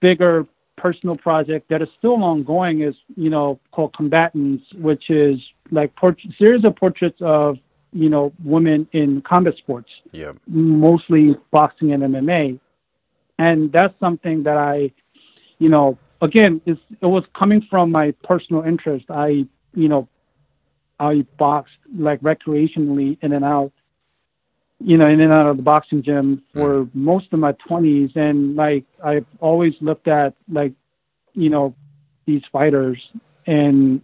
[0.00, 0.46] bigger
[0.76, 5.38] personal project that is still ongoing is, you know, called Combatants, which is
[5.70, 7.58] like port- series of portraits of,
[7.92, 10.36] you know, women in combat sports, Yep.
[10.46, 12.60] mostly boxing and MMA.
[13.38, 14.92] And that's something that I,
[15.58, 19.06] you know, again, it's, it was coming from my personal interest.
[19.10, 20.08] I, you know,
[20.98, 23.72] I boxed like recreationally in and out,
[24.78, 26.60] you know, in and out of the boxing gym mm.
[26.60, 28.16] for most of my 20s.
[28.16, 30.72] And like, I've always looked at like,
[31.34, 31.74] you know,
[32.26, 32.98] these fighters
[33.46, 34.00] and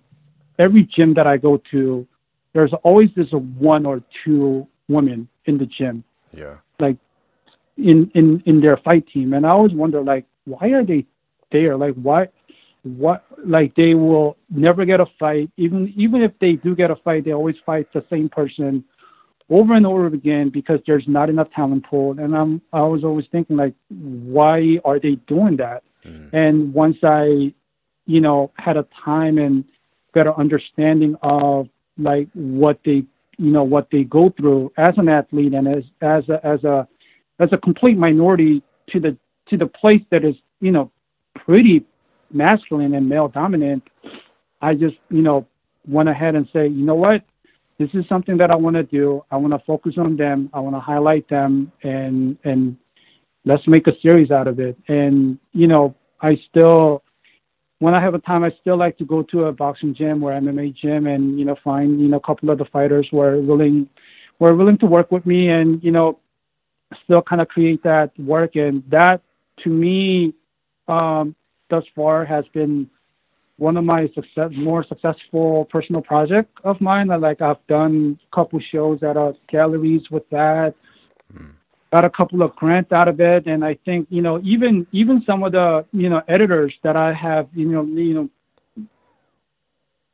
[0.58, 2.06] every gym that I go to,
[2.52, 6.56] there's always this one or two women in the gym Yeah.
[6.78, 6.98] Like
[7.76, 11.06] in in in their fight team and i always wonder like why are they
[11.52, 11.76] there.
[11.76, 12.32] Like what
[12.82, 15.50] what like they will never get a fight.
[15.56, 18.84] Even even if they do get a fight they always fight the same person
[19.50, 22.18] over and over again because there's not enough talent pool.
[22.18, 25.82] And i'm i was always thinking like why are they doing that?
[26.04, 26.30] Mhm.
[26.32, 27.52] and once i
[28.06, 29.64] you know had a time and
[30.14, 33.04] better understanding of like what they
[33.38, 36.88] you know what they go through as an athlete and as as a as a
[37.38, 39.16] as a complete minority to the
[39.48, 40.90] to the place that is you know
[41.34, 41.84] pretty
[42.30, 43.82] masculine and male dominant
[44.60, 45.46] i just you know
[45.86, 47.22] went ahead and say you know what?
[47.78, 49.24] This is something that i want to do.
[49.30, 50.50] I want to focus on them.
[50.52, 52.76] I want to highlight them and and
[53.44, 54.76] let's make a series out of it.
[54.88, 57.02] And you know i still
[57.78, 60.30] when I have a time, I still like to go to a boxing gym or
[60.30, 63.40] MMA gym and you know find you know a couple of the fighters who are
[63.40, 63.88] willing,
[64.38, 66.20] who are willing to work with me and you know
[67.02, 68.54] still kind of create that work.
[68.54, 69.22] And that
[69.64, 70.34] to me
[70.88, 71.34] um,
[71.70, 72.88] thus far has been
[73.56, 77.10] one of my success more successful personal project of mine.
[77.10, 80.74] I, like I've done a couple shows at uh, galleries with that.
[81.92, 83.46] Got a couple of grants out of it.
[83.46, 87.12] And i think you know even even some of the you know editors that i
[87.12, 88.28] have you know you know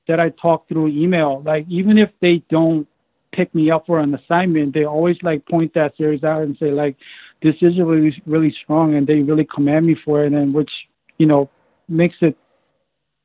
[0.09, 2.89] that i talk through email like even if they don't
[3.33, 6.71] pick me up for an assignment they always like point that series out and say
[6.71, 6.97] like
[7.43, 10.71] this is really really strong and they really commend me for it and which
[11.19, 11.51] you know
[11.89, 12.37] makes it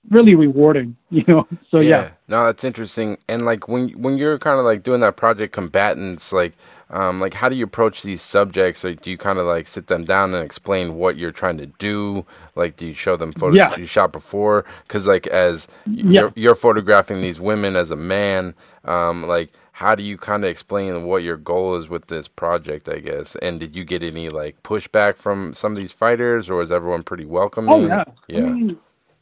[0.09, 3.17] really rewarding you know so yeah, No, that's interesting.
[3.27, 6.53] And like when when you're kind of like doing that project combatants, like
[6.89, 8.83] um like how do you approach these subjects?
[8.83, 11.67] Like do you kind of like sit them down and explain what you're trying to
[11.67, 12.25] do?
[12.55, 13.75] Like do you show them photos Yeah.
[13.75, 14.65] you shot before?
[14.87, 16.21] Because like as Yeah.
[16.21, 18.55] you're, you're photographing these women as a man,
[18.85, 19.51] um like
[19.83, 22.87] how do you kind of explain what your goal is with this project?
[22.87, 23.35] I guess.
[23.35, 27.03] And did you get any like pushback from some of these fighters, or is everyone
[27.03, 27.73] pretty welcoming?
[27.73, 28.03] Oh yeah.
[28.27, 28.39] yeah.
[28.39, 28.77] I mean,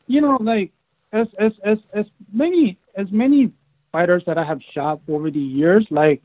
[0.05, 0.71] you know, like
[1.11, 3.51] as as as as many as many
[3.91, 6.21] fighters that I have shot over the years, like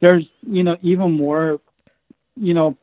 [0.00, 1.60] there's you know even more,
[2.36, 2.78] you know,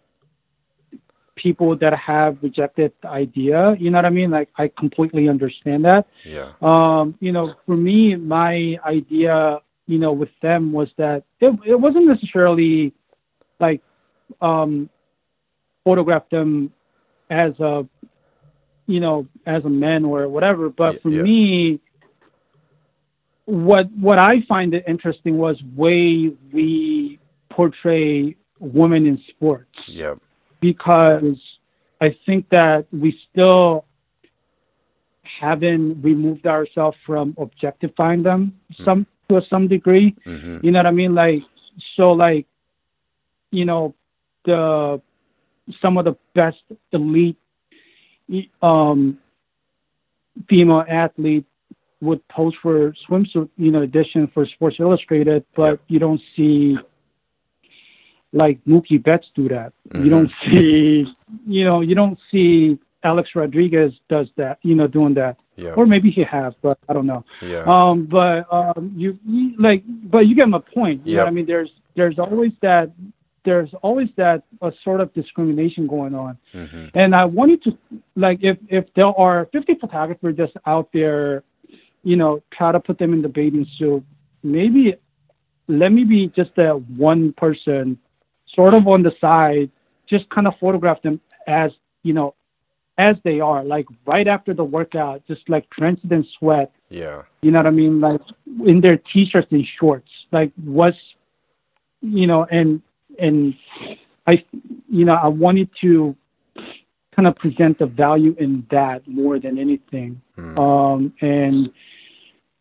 [1.36, 3.76] people that have rejected the idea.
[3.80, 4.30] You know what I mean?
[4.30, 6.06] Like I completely understand that.
[6.24, 6.52] yeah.
[6.62, 11.80] Um, you know, for me, my idea you know, with them was that it, it
[11.80, 12.94] wasn't necessarily
[13.60, 13.82] like
[14.42, 14.90] um,
[15.84, 16.72] photograph them
[17.30, 17.88] as a,
[18.88, 20.70] you know, as a man or whatever.
[20.70, 21.22] But for yeah.
[21.22, 21.80] me,
[23.46, 27.20] what what I find it interesting was way we
[27.50, 29.78] portray women in sports.
[29.88, 30.20] Yep.
[30.60, 31.38] Because
[32.00, 33.86] I think that we still
[35.40, 38.84] haven't removed ourselves from objectifying them mm-hmm.
[38.84, 39.08] some
[39.40, 40.16] to some degree.
[40.26, 40.66] Mm-hmm.
[40.66, 41.16] You know what I mean?
[41.16, 41.44] Like
[41.96, 42.48] so like
[43.52, 43.96] you know
[44.46, 45.02] the
[45.82, 46.62] some of the best
[46.92, 47.38] elite
[48.62, 49.18] um
[50.48, 51.46] female athlete
[52.02, 55.82] would post for swimsuit, you know, edition for Sports Illustrated, but yep.
[55.88, 56.78] you don't see
[58.34, 59.74] like Mookie Betts do that.
[59.90, 60.04] Mm-hmm.
[60.04, 61.14] You don't see,
[61.48, 65.38] you know, you don't see Alex Rodriguez does that, you know, doing that.
[65.62, 65.74] Yeah.
[65.76, 67.24] Or maybe he has, but I don't know.
[67.42, 67.64] Yeah.
[67.68, 71.06] Um, but um, you, you like, but you get my point.
[71.06, 71.46] Know I mean?
[71.46, 72.92] There's there's always that
[73.44, 76.38] there's always that a sort of discrimination going on.
[76.54, 76.88] Mm-hmm.
[76.94, 77.78] And I wanted to
[78.16, 81.44] like if if there are 50 photographers just out there,
[82.04, 84.04] you know, try to put them in the bathing suit.
[84.44, 84.96] Maybe
[85.68, 87.98] let me be just that one person
[88.56, 89.72] sort of on the side,
[90.08, 91.72] just kind of photograph them as,
[92.04, 92.36] you know,
[93.02, 96.72] as they are, like right after the workout, just like drenched in sweat.
[96.90, 97.24] Yeah.
[97.42, 98.00] You know what I mean?
[98.00, 98.22] Like
[98.72, 100.12] in their t-shirts and shorts.
[100.32, 100.94] Like was,
[102.02, 102.82] you know, and
[103.18, 103.56] and
[104.28, 104.44] I,
[104.88, 106.16] you know, I wanted to
[107.16, 110.22] kind of present the value in that more than anything.
[110.38, 110.58] Mm.
[110.66, 111.72] Um, and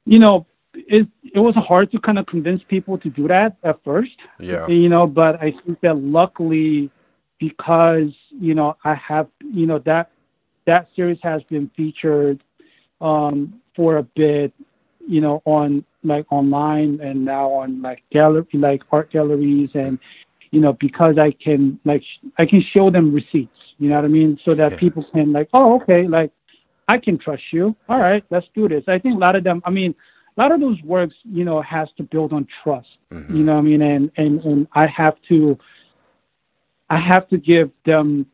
[0.07, 3.77] you know, it it was hard to kind of convince people to do that at
[3.85, 4.17] first.
[4.39, 4.67] Yeah.
[4.69, 6.91] You know, but I think that luckily
[7.39, 10.11] because, you know, I have you know, that
[10.71, 12.39] that series has been featured
[13.01, 13.35] um
[13.77, 14.53] for a bit,
[15.15, 19.99] you know, on like online and now on like gallery like art galleries and
[20.51, 22.05] you know, because I can like
[22.39, 24.39] I can show them receipts, you know what I mean?
[24.45, 24.79] So that yeah.
[24.79, 26.31] people can like, oh okay, like
[26.89, 27.77] I can trust you.
[27.89, 28.85] All right, let's do this.
[28.87, 29.95] I think a lot of them I mean
[30.37, 32.89] a lot of those works, you know, has to build on trust.
[33.13, 33.37] Mm-hmm.
[33.37, 33.83] You know what I mean?
[33.83, 35.59] And, and and I have to
[36.89, 38.27] I have to give them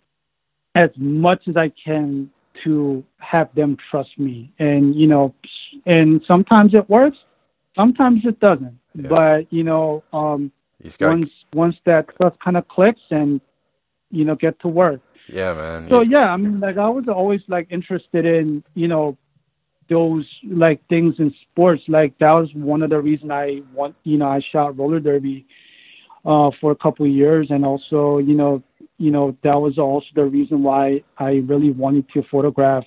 [0.77, 2.31] as much as I can
[2.63, 4.53] to have them trust me.
[4.59, 5.35] And you know,
[5.87, 7.17] and sometimes it works,
[7.75, 8.79] sometimes it doesn't.
[8.95, 9.09] Yeah.
[9.09, 10.53] But you know, um,
[11.01, 13.41] once once that trust kind of clicks, and
[14.11, 15.01] you know, get to work.
[15.29, 15.89] Yeah, man.
[15.89, 19.17] So yeah, I mean, like I was always like interested in you know
[19.89, 21.83] those like things in sports.
[21.89, 25.47] Like that was one of the reasons I want, you know, I shot roller derby
[26.25, 28.63] uh, for a couple of years, and also, you know,
[28.99, 32.85] you know, that was also the reason why I really wanted to photograph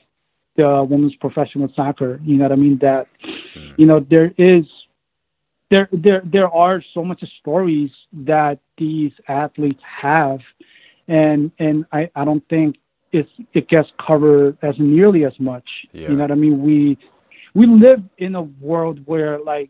[0.55, 2.19] the women's professional soccer.
[2.23, 2.79] You know what I mean?
[2.81, 3.07] That,
[3.55, 3.73] mm.
[3.77, 4.65] you know, there is.
[5.71, 10.39] There, there, there are so much stories that these athletes have,
[11.07, 12.77] and and I, I don't think
[13.11, 15.69] it's it gets covered as nearly as much.
[15.91, 16.09] Yeah.
[16.09, 16.63] You know what I mean?
[16.63, 16.97] We
[17.53, 19.69] we live in a world where like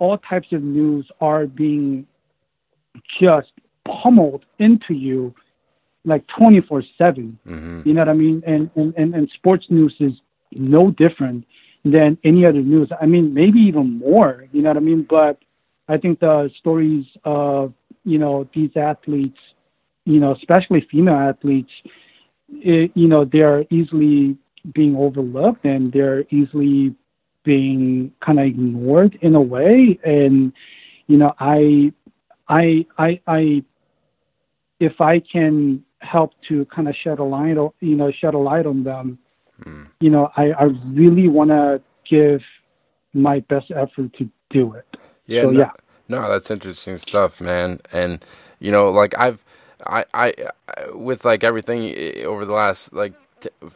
[0.00, 2.06] all types of news are being
[3.20, 3.52] just
[4.02, 5.34] pummeled into you
[6.04, 7.82] like 24 7 mm-hmm.
[7.86, 10.12] you know what i mean and, and and and sports news is
[10.52, 11.44] no different
[11.84, 15.38] than any other news i mean maybe even more you know what i mean but
[15.88, 17.72] i think the stories of
[18.04, 19.38] you know these athletes
[20.04, 21.70] you know especially female athletes
[22.60, 24.36] it, you know, they're easily
[24.74, 26.94] being overlooked and they're easily
[27.44, 29.98] being kind of ignored in a way.
[30.04, 30.52] And,
[31.06, 31.92] you know, I,
[32.48, 33.64] I, I, I,
[34.78, 38.38] if I can help to kind of shed a light, on, you know, shed a
[38.38, 39.18] light on them,
[39.64, 39.86] mm.
[40.00, 42.40] you know, I, I really want to give
[43.14, 44.86] my best effort to do it.
[45.26, 45.70] Yeah, so, no, yeah.
[46.08, 47.80] No, that's interesting stuff, man.
[47.92, 48.24] And
[48.58, 49.44] you know, like I've
[49.86, 50.34] I, I,
[50.92, 53.14] with like everything eh, over the last like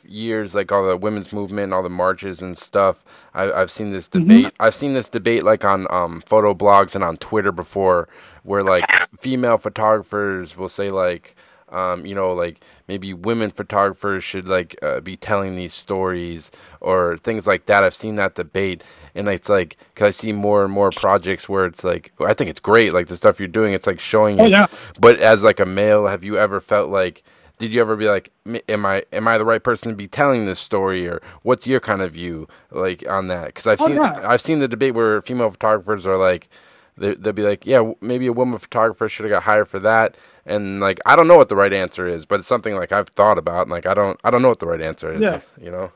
[0.04, 3.04] years, like all the women's movement, all the marches and stuff.
[3.34, 4.20] I, I've seen this mm-hmm.
[4.20, 4.46] debate.
[4.46, 4.62] Mm-hmm.
[4.62, 8.08] I've seen this debate like on um, photo blogs and on Twitter before,
[8.42, 8.84] where like
[9.18, 11.36] female photographers will say like,
[11.68, 16.50] um, you know, like maybe women photographers should like uh, be telling these stories
[16.80, 17.82] or things like that.
[17.82, 21.66] I've seen that debate, and it's like because I see more and more projects where
[21.66, 23.72] it's like I think it's great, like the stuff you're doing.
[23.72, 24.40] It's like showing.
[24.40, 24.66] Oh, yeah.
[25.00, 27.22] But as like a male, have you ever felt like?
[27.58, 28.30] Did you ever be like,
[28.68, 31.80] am I am I the right person to be telling this story, or what's your
[31.80, 33.46] kind of view like on that?
[33.46, 34.20] Because I've oh, seen yeah.
[34.22, 36.50] I've seen the debate where female photographers are like,
[36.98, 40.16] they, they'll be like, yeah, maybe a woman photographer should have got hired for that
[40.46, 43.08] and like I don't know what the right answer is, but it's something like I've
[43.08, 45.20] thought about, and like I don't I don't know what the right answer is.
[45.20, 45.40] Yeah.
[45.60, 45.92] you know.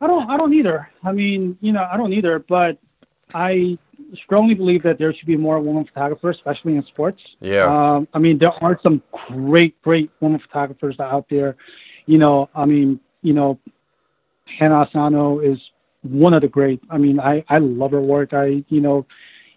[0.00, 0.88] I don't I don't either.
[1.02, 2.78] I mean, you know, I don't either, but
[3.34, 3.78] I
[4.24, 7.20] strongly believe that there should be more women photographers, especially in sports.
[7.40, 7.64] Yeah.
[7.64, 11.56] Um, I mean, there are some great, great women photographers out there.
[12.06, 13.58] You know, I mean, you know,
[14.58, 15.58] Hannah Asano is
[16.02, 16.80] one of the great.
[16.90, 18.32] I mean, I I love her work.
[18.32, 19.06] I you know,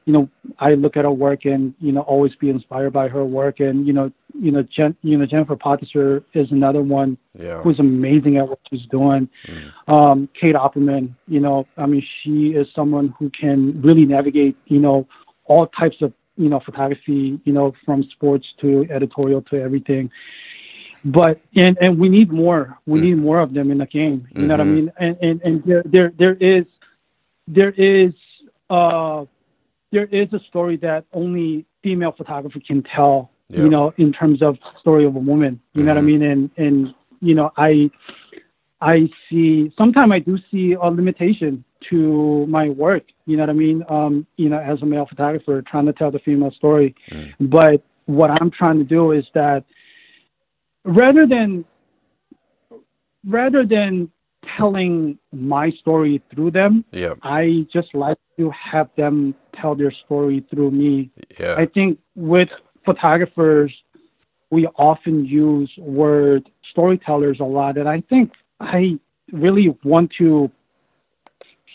[0.06, 0.30] you know,
[0.60, 3.60] I look at her work and you know always be inspired by her work.
[3.60, 7.62] And you know, you know, Jen, you know Jennifer Pottheiser is another one Yeah.
[7.62, 9.30] who's amazing at what she's doing.
[9.48, 9.72] Mm.
[9.88, 14.80] Um, Cait Oppermann, you know, I mean, she is someone who can really navigate, you
[14.80, 15.08] know,
[15.46, 20.10] all types of, you know, photography, you know, from sports to editorial to everything.
[21.04, 22.78] But and and we need more.
[22.86, 23.04] We Mm.
[23.04, 24.28] need more of them in the game.
[24.36, 24.74] You know what I Mhm.
[24.76, 24.92] mean?
[24.98, 26.66] And and and there there there is
[27.48, 28.14] there is
[28.70, 29.26] uh
[29.92, 34.58] there is a story that only female photographer can tell you know, in terms of
[34.80, 35.60] story of a woman.
[35.74, 36.06] You know what I Mhm.
[36.06, 36.22] mean?
[36.24, 37.92] And and you know, I
[38.80, 43.04] I see sometimes I do see a limitation to my work.
[43.26, 43.84] You know what I mean?
[43.90, 46.96] Um, you know, as a male photographer trying to tell the female story.
[47.12, 47.34] Mm.
[47.42, 49.64] But what I'm trying to do is that
[50.86, 51.66] rather than
[53.26, 54.10] rather than
[54.58, 57.14] telling my story through them, Yeah.
[57.22, 61.56] I just like to have them tell their story through me Yeah.
[61.58, 62.50] I think with
[62.86, 63.72] photographers,
[64.50, 69.00] we often use word storytellers a lot, and I think I
[69.32, 70.52] really want to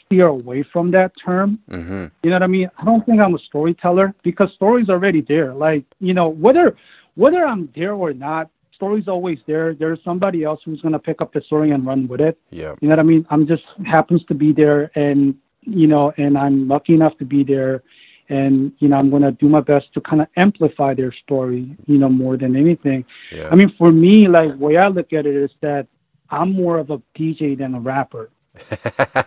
[0.04, 1.58] steer away from that term.
[1.70, 2.06] mm-hmm.
[2.22, 2.70] You know what I mean?
[2.78, 5.54] I don't think I'm a storyteller because story's already there.
[5.54, 6.76] Like you know, whether
[7.14, 9.74] whether I'm there or not, story's always there.
[9.74, 12.38] There's somebody else who's gonna pick up the story and run with it.
[12.50, 12.74] Yeah.
[12.80, 13.26] You know what I mean?
[13.30, 17.42] I'm just happens to be there, and you know, and I'm lucky enough to be
[17.42, 17.82] there,
[18.28, 21.98] and you know, I'm gonna do my best to kind of amplify their story, you
[21.98, 23.04] know, more than anything.
[23.32, 23.48] Yeah.
[23.50, 25.86] I mean, for me, like way I look at it is that
[26.30, 28.30] I'm more of a DJ than a rapper.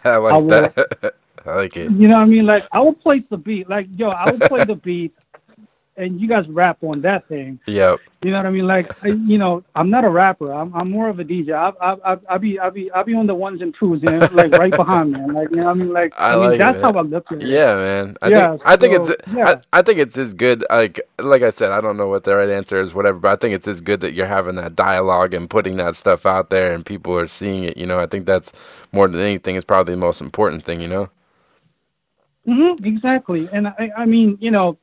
[0.05, 1.15] I like I will- that.
[1.45, 1.89] I like it.
[1.91, 2.45] You know what I mean?
[2.45, 5.13] Like I will play the beat, like yo, I will play the beat,
[5.99, 7.59] and you guys rap on that thing.
[7.67, 8.01] Yep.
[8.23, 8.67] You know what I mean?
[8.67, 10.53] Like, I, you know, I'm not a rapper.
[10.53, 11.53] I'm, I'm more of a DJ.
[11.53, 14.11] I, I, I, I be, I be, I be on the ones and twos, you
[14.11, 15.21] know, like right behind me.
[15.33, 16.83] Like, you know, what I mean, like, I I, mean, like that's man.
[16.83, 17.51] how I look at it.
[17.51, 18.17] Yeah, man.
[18.21, 19.45] I Yeah, think I think it's yeah.
[19.45, 22.35] I, I think it's as good like like I said, I don't know what the
[22.35, 25.33] right answer is, whatever, but I think it's as good that you're having that dialogue
[25.33, 27.99] and putting that stuff out there and people are seeing it, you know.
[27.99, 28.53] I think that's
[28.93, 31.09] more than anything is probably the most important thing, you know?
[32.45, 33.49] hmm exactly.
[33.53, 34.77] And I, I mean, you know,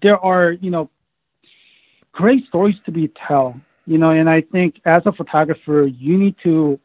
[0.00, 0.90] there are, you know,
[2.12, 3.60] great stories to be tell.
[3.86, 6.78] You know, and I think as a photographer, you need to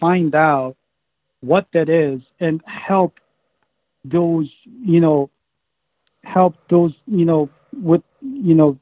[0.00, 0.76] find out
[1.40, 3.14] what that is and help
[4.04, 5.30] those, you know,
[6.24, 8.78] help those, you know, with, you know,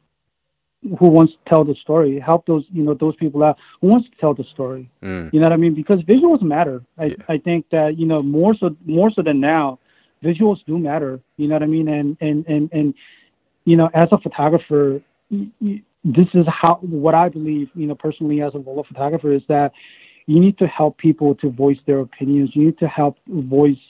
[0.98, 4.08] who wants to tell the story, help those, you know, those people out who wants
[4.08, 4.88] to tell the story.
[5.02, 5.32] Mm.
[5.32, 5.74] You know what I mean?
[5.74, 6.82] Because visuals matter.
[6.98, 7.14] I, Yeah.
[7.28, 9.78] I think that you know more so more so than now,
[10.22, 11.20] visuals do matter.
[11.36, 11.88] You know what I mean?
[11.88, 12.94] And and and and
[13.66, 15.02] you know, as a photographer,
[16.04, 17.68] this is how what I believe.
[17.74, 19.72] You know, personally as a role photographer is that
[20.26, 22.56] you need to help people to voice their opinions.
[22.56, 23.84] You need to help voice,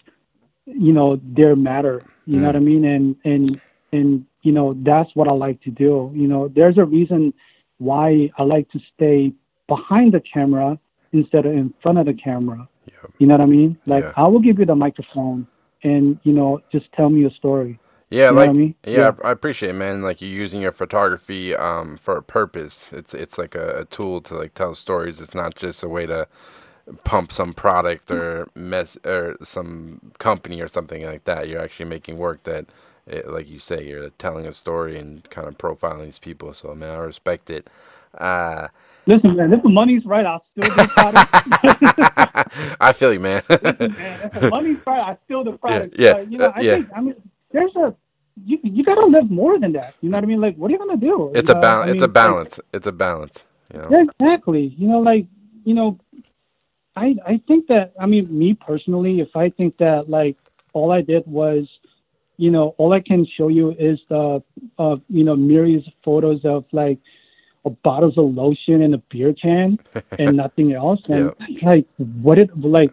[0.66, 1.97] you know, their matter.
[2.27, 2.53] You know Mm.
[2.53, 2.85] what I mean?
[2.95, 3.61] And and
[3.93, 6.11] and you know that's what I like to do.
[6.14, 7.33] You know, there's a reason
[7.79, 9.33] why I like to stay
[9.68, 10.79] behind the camera
[11.12, 12.68] instead of in front of the camera.
[12.91, 13.12] Yep.
[13.18, 13.79] You know what I mean?
[13.87, 14.12] Like Yeah.
[14.16, 15.47] I will give you the microphone
[15.83, 17.79] and you know just tell me a story.
[18.11, 18.75] Yeah, You like I mean?
[18.87, 19.13] yeah, Yeah.
[19.25, 20.03] I appreciate it, man.
[20.03, 22.93] Like you're using your photography um for a purpose.
[22.93, 25.21] It's it's like a, a tool to like tell stories.
[25.21, 26.29] It's not just a way to
[27.05, 31.49] pump some product or mess or some company or something like that.
[31.49, 32.67] You're actually making work that,
[33.11, 36.55] eh, like you say, you're telling a story and kind of profiling these people.
[36.55, 37.69] So man, I respect it.
[38.19, 38.69] Uh,
[39.07, 41.29] Listen, man, if the money's right, I'll still do product.
[42.81, 43.43] I feel you, man.
[43.61, 45.95] Listen, man, if the money's right, I still do product.
[45.99, 46.71] yeah, But, you know, uh, I yeah.
[46.71, 47.15] think I mean
[47.57, 47.95] there's a
[48.45, 49.95] you you gotta live more than that.
[50.03, 50.41] You know what I mean?
[50.43, 51.33] Like what are you gonna do?
[51.35, 51.91] it's You a know, balance.
[51.91, 52.61] I it's mean, a balance.
[52.73, 53.47] It's a balance.
[53.75, 53.97] You know.
[54.05, 54.75] Exactly.
[54.79, 55.27] You know, like
[55.65, 55.99] you know,
[56.97, 60.37] I I think that I mean me personally, if I think that like
[60.75, 61.69] all I did was,
[62.37, 64.43] you know, all I can show you is the
[64.79, 66.99] uh you know myriad photos of like
[67.65, 69.79] a bottles of lotion and a beer can
[70.19, 71.01] and nothing else.
[71.09, 71.33] And
[71.63, 72.93] like what it like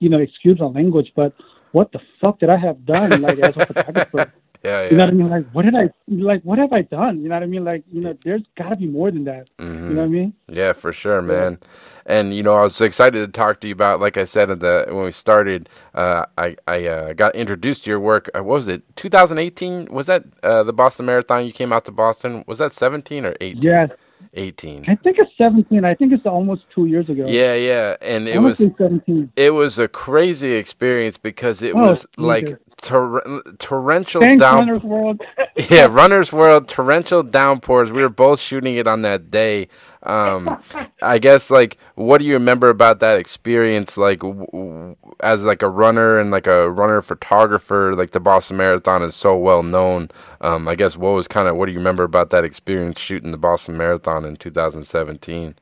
[0.00, 1.32] you know, excuse the language, but
[1.72, 4.32] what the fuck did I have done like as a photographer?
[4.64, 4.90] Yeah, yeah.
[4.90, 5.30] You know what I mean?
[5.30, 7.22] Like what did I like what have I done?
[7.22, 7.64] You know what I mean?
[7.64, 9.50] Like, you know, there's gotta be more than that.
[9.58, 9.88] Mhm.
[9.88, 10.34] You know what I mean?
[10.48, 11.58] Yeah, for sure, man.
[12.06, 14.00] And you know, I was excited to talk to you about.
[14.00, 17.90] Like I said at the when we started, uh, I I uh, got introduced to
[17.90, 18.30] your work.
[18.36, 18.82] Uh, what was it?
[18.96, 19.86] 2018?
[19.90, 21.46] Was that uh, the Boston Marathon?
[21.46, 22.44] You came out to Boston.
[22.46, 23.62] Was that 17 or 18?
[23.62, 23.90] Yes.
[24.34, 24.84] 18.
[24.88, 25.84] I think it's 17.
[25.84, 27.26] I think it's almost two years ago.
[27.26, 27.96] Yeah, yeah.
[28.00, 29.32] And it was 17.
[29.36, 32.58] it was a crazy experience because it Oh, was like.
[32.82, 34.68] Tor- torrential down.
[34.68, 35.22] Runner's World.
[35.70, 37.92] yeah, Runner's World, torrential downpours.
[37.92, 39.68] We were both shooting it on that day.
[40.04, 40.62] Um,
[41.02, 43.96] I guess like, what do you remember about that experience?
[43.98, 48.58] Like, w- w- as like a runner and like a runner photographer, like the Boston
[48.58, 50.10] Marathon is so well known.
[50.42, 53.30] Um, I guess what was kind of what do you remember about that experience shooting
[53.32, 55.54] the Boston Marathon in 2017?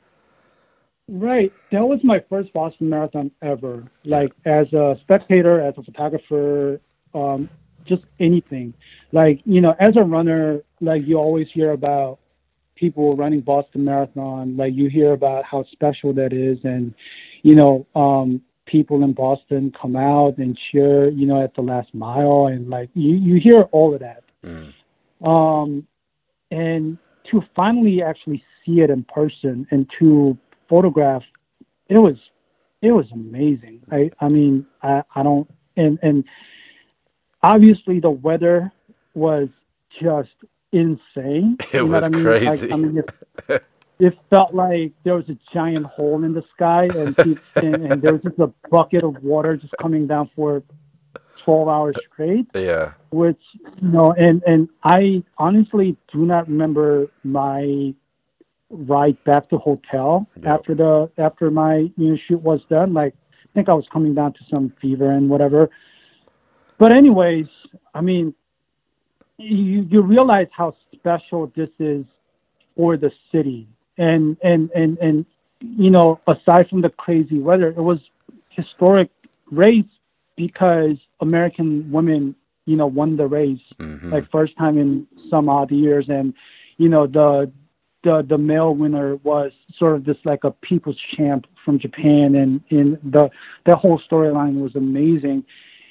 [1.09, 1.53] Right.
[1.73, 3.85] That was my first Boston Marathon ever.
[4.05, 6.81] Like as a spectator, as a photographer,
[7.15, 7.49] um,
[7.85, 8.75] just anything.
[9.13, 12.19] Like, you know, as a runner, like you always hear about
[12.77, 14.57] people running Boston Marathon.
[14.57, 16.95] Like you hear about how special that is and,
[17.43, 21.93] you know, um, people in Boston come out and cheer, you know, at the last
[21.93, 24.23] mile and like you, you hear all of that.
[24.45, 24.73] Mm.
[25.23, 25.87] Um,
[26.51, 26.99] and
[27.31, 30.39] to finally actually see it in person and to
[30.69, 31.23] photograph,
[31.89, 32.17] it was
[32.83, 33.81] it was amazing.
[33.91, 36.25] I I mean I I don't and and
[37.43, 38.73] obviously the weather
[39.15, 39.49] was
[40.01, 40.31] just
[40.73, 41.57] insane.
[41.73, 42.23] It You know was I mean?
[42.23, 42.69] crazy.
[42.69, 43.11] Like, I mean, it,
[43.99, 47.17] it felt like there was a giant hole in the sky, and,
[47.57, 50.63] and, and there was just a bucket of water just coming down for
[51.45, 52.93] twelve hours straight Yeah.
[53.11, 53.41] which
[53.81, 57.95] you know and and i honestly do not remember my
[58.69, 60.47] ride back to hotel Yep.
[60.47, 64.15] after the after my you know shoot was done like i think i was coming
[64.15, 65.71] down to some fever and whatever
[66.81, 67.47] but anyways
[67.95, 68.35] i mean
[69.41, 72.05] you you realize how special this is
[72.77, 73.69] for the city.
[73.99, 75.27] And and and and
[75.61, 77.99] you know aside from the crazy weather it was
[78.51, 79.11] historic
[79.51, 79.85] race
[80.37, 85.71] because American women, you know, won the race hmm like first time in some odd
[85.71, 86.33] years, and
[86.79, 87.51] you know the
[88.05, 92.63] the the male winner was sort of this like a people's champ from Japan, and
[92.71, 93.31] in the
[93.67, 95.45] the whole storyline was amazing,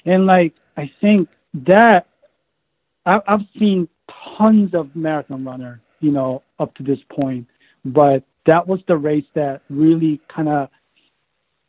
[0.04, 2.06] and like I think that
[3.06, 3.88] I, I've seen
[4.36, 7.46] tons of marathon runner, you know, up to this point,
[7.84, 10.68] but that was the race that really kind of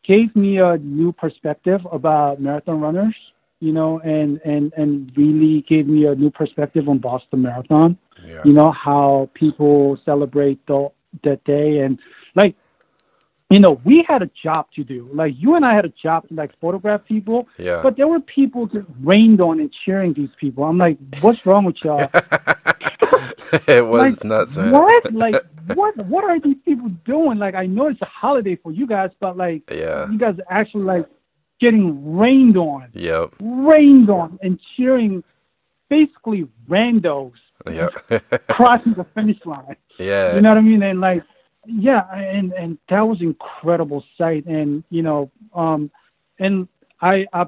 [0.03, 3.15] gave me a new perspective about marathon runners,
[3.59, 7.97] you know, and and and really gave me a new perspective on Boston Marathon.
[8.25, 8.41] Yeah.
[8.45, 10.89] You know how people celebrate the,
[11.23, 11.99] that day, and
[12.35, 12.55] like,
[13.51, 15.09] you know, we had a job to do.
[15.13, 17.81] Like you and I had a job to like photograph people, Yeah.
[17.83, 20.63] but there were people just rained on and cheering these people.
[20.63, 22.09] I'm like, what's wrong with y'all?
[23.67, 24.71] it was like, nuts, man.
[24.71, 25.13] What?
[25.13, 25.35] Like,
[25.75, 25.95] what?
[26.07, 27.37] What are these people doing?
[27.37, 30.09] Like, I know it's a holiday for you guys, but like, Yeah.
[30.09, 31.05] you guys are actually like
[31.59, 33.35] getting rained on, Yep.
[33.39, 35.23] rained on, and cheering
[35.89, 37.33] basically randos
[37.69, 37.91] Yep.
[38.47, 39.75] crossing the finish line.
[39.99, 40.35] yeah.
[40.35, 40.81] You know what I mean?
[40.81, 41.23] And like,
[41.65, 44.45] yeah, and and that was incredible sight.
[44.45, 45.91] And you know, um,
[46.39, 46.67] and
[47.01, 47.45] I I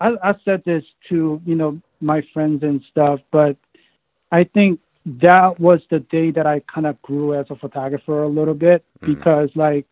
[0.00, 3.56] I, I said this to you know my friends and stuff, but
[4.32, 8.28] I think that was the day that I kind of grew as a photographer a
[8.28, 9.86] little bit because like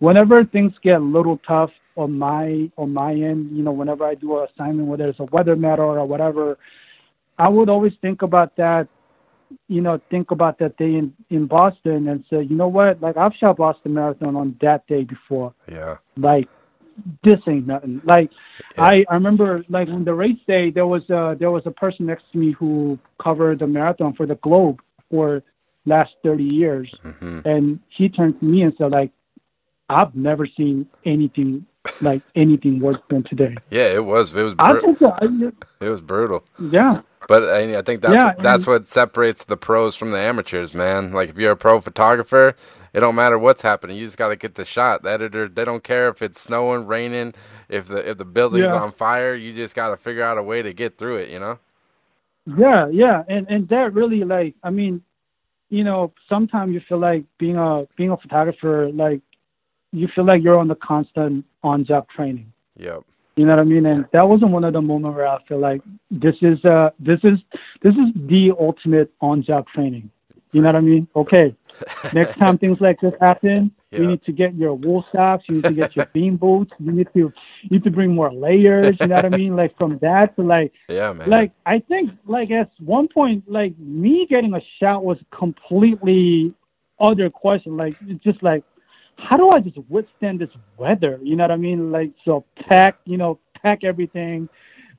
[0.00, 4.14] whenever things get a little tough on my on my end, you know, whenever I
[4.14, 6.58] do an assignment, whether it's a weather matter or whatever,
[7.38, 8.88] I would always think about that
[9.68, 13.16] you know, think about that day in, in Boston and say, you know what, like
[13.16, 15.54] I've shot Boston Marathon on that day before.
[15.70, 15.98] Yeah.
[16.16, 16.48] Like
[17.24, 18.00] this ain't nothing.
[18.04, 18.30] Like
[18.76, 18.84] Yeah.
[18.84, 22.06] I, I remember like when the race day there was a there was a person
[22.06, 24.80] next to me who covered the marathon for the Globe
[25.10, 25.42] for
[25.86, 29.10] last thirty years hmm and he turned to me and said like
[29.88, 31.66] I've never seen anything
[32.00, 33.56] like anything worse than today.
[33.70, 33.92] Yeah.
[33.94, 34.34] It was.
[34.34, 34.54] It was.
[34.58, 35.18] I think I-
[35.80, 36.44] it was brutal.
[36.58, 37.02] yeah.
[37.28, 40.72] But I, I think that's Yeah, what, that's what separates the pros from the amateurs,
[40.74, 41.12] man.
[41.12, 42.56] Like if you're a pro photographer,
[42.94, 43.98] it don't matter what's happening.
[43.98, 45.02] You just got to get the shot.
[45.02, 47.34] The editor, they don't care if it's snowing, raining,
[47.68, 48.76] if the if the building's Yeah.
[48.80, 49.34] on fire.
[49.34, 51.28] You just got to figure out a way to get through it.
[51.28, 51.58] You know?
[52.46, 55.02] Yeah, yeah, and and that really like I mean,
[55.68, 59.20] you know, sometimes you feel like being a being a photographer, like
[59.92, 62.52] you feel like you're on the constant on job training.
[62.76, 63.04] Yep.
[63.36, 63.86] You know what I mean?
[63.86, 65.80] And that wasn't one of the moments where I feel like
[66.10, 67.38] this is uh this is
[67.82, 70.10] this is the ultimate on job training.
[70.52, 71.06] You know what I mean?
[71.14, 71.54] Okay.
[72.12, 75.64] Next time things like this happen, you need to get your wool socks, you need
[75.64, 77.32] to get your bean boots, you need to you
[77.70, 79.54] need to bring more layers, you know what I mean?
[79.54, 81.28] Like from that to like Yeah, man.
[81.30, 86.54] like I think like at one point like me getting a shot was completely
[86.98, 87.76] other question.
[87.76, 88.64] Like it's just like
[89.18, 91.18] how do I just withstand this weather?
[91.22, 91.92] You know what I mean?
[91.92, 94.48] Like so pack, you know, pack everything.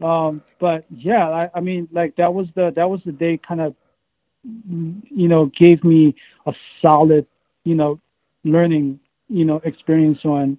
[0.02, 3.62] Um, but yeah, I, I mean like that was the that was the day kind
[3.62, 3.76] of
[4.44, 6.16] you know gave me
[6.46, 7.26] a solid
[7.66, 8.00] you know
[8.46, 10.58] learning you know experience on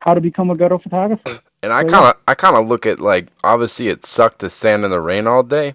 [0.00, 1.40] how to become a better photographer.
[1.62, 4.84] And I kind of I kind of look at like obviously it sucked to stand
[4.84, 5.74] in the rain all day,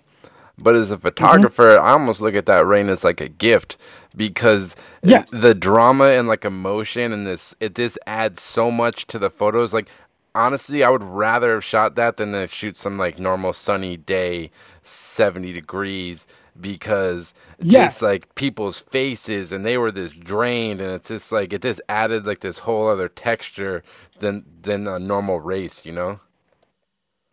[0.57, 1.43] but as a Mm-hmm.
[1.43, 3.77] photographer, I almost look at that rain as like a gift
[4.15, 5.25] because Yeah.
[5.31, 9.73] the drama and like emotion and this it this adds so much to the photos.
[9.73, 9.89] Like
[10.35, 14.51] honestly, I would rather have shot that than to shoot some like normal sunny day,
[14.83, 16.27] seventy degrees
[16.61, 17.93] because Yeah.
[17.93, 21.81] just like people's faces and they were this drained and it's just like it just
[21.89, 23.83] added like this whole other texture
[24.19, 26.19] than than a normal race, you know?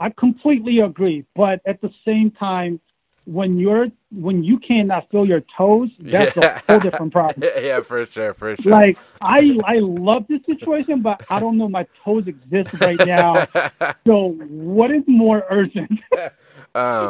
[0.01, 2.81] I completely agree, but at the same time,
[3.29, 6.33] when you're when you cannot feel your toes, that's Yeah.
[6.37, 7.47] a whole different problem.
[7.63, 8.73] yeah, for sure, for sure.
[8.73, 13.49] Like I I love this situation, but I don't know my toes exist right now.
[14.07, 15.91] So what is more urgent?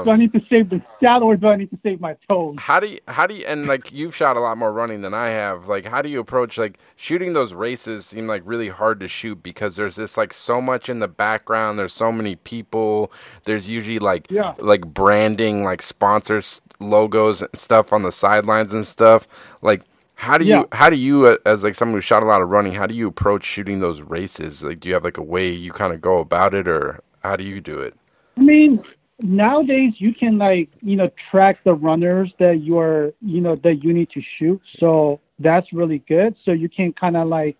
[0.04, 2.16] Do I um, need to save the shot or do I need to save my
[2.28, 2.60] toes?
[2.60, 5.14] how do you how do you and like you've shot a lot more running than
[5.14, 5.68] I have.
[5.68, 9.42] Like how do you approach like shooting those races seem like really hard to shoot
[9.42, 13.12] because there's this like so much in the background, there's so many people,
[13.44, 14.54] there's usually like Yeah.
[14.58, 19.26] like branding, like sponsors logos and stuff on the sidelines and stuff.
[19.62, 19.82] Like
[20.16, 20.64] how do you Yeah.
[20.72, 22.94] how do you uh, as like someone who shot a lot of running, how do
[22.94, 24.64] you approach shooting those races?
[24.64, 27.36] Like do you have like a way you kind of go about it or how
[27.36, 27.94] do you do it?
[28.36, 28.82] I mean,
[29.20, 33.92] nowadays you can like you know track the runners that you're you know that you
[33.92, 34.60] need to shoot.
[34.78, 36.34] So that's really good.
[36.44, 37.56] So you can kind of like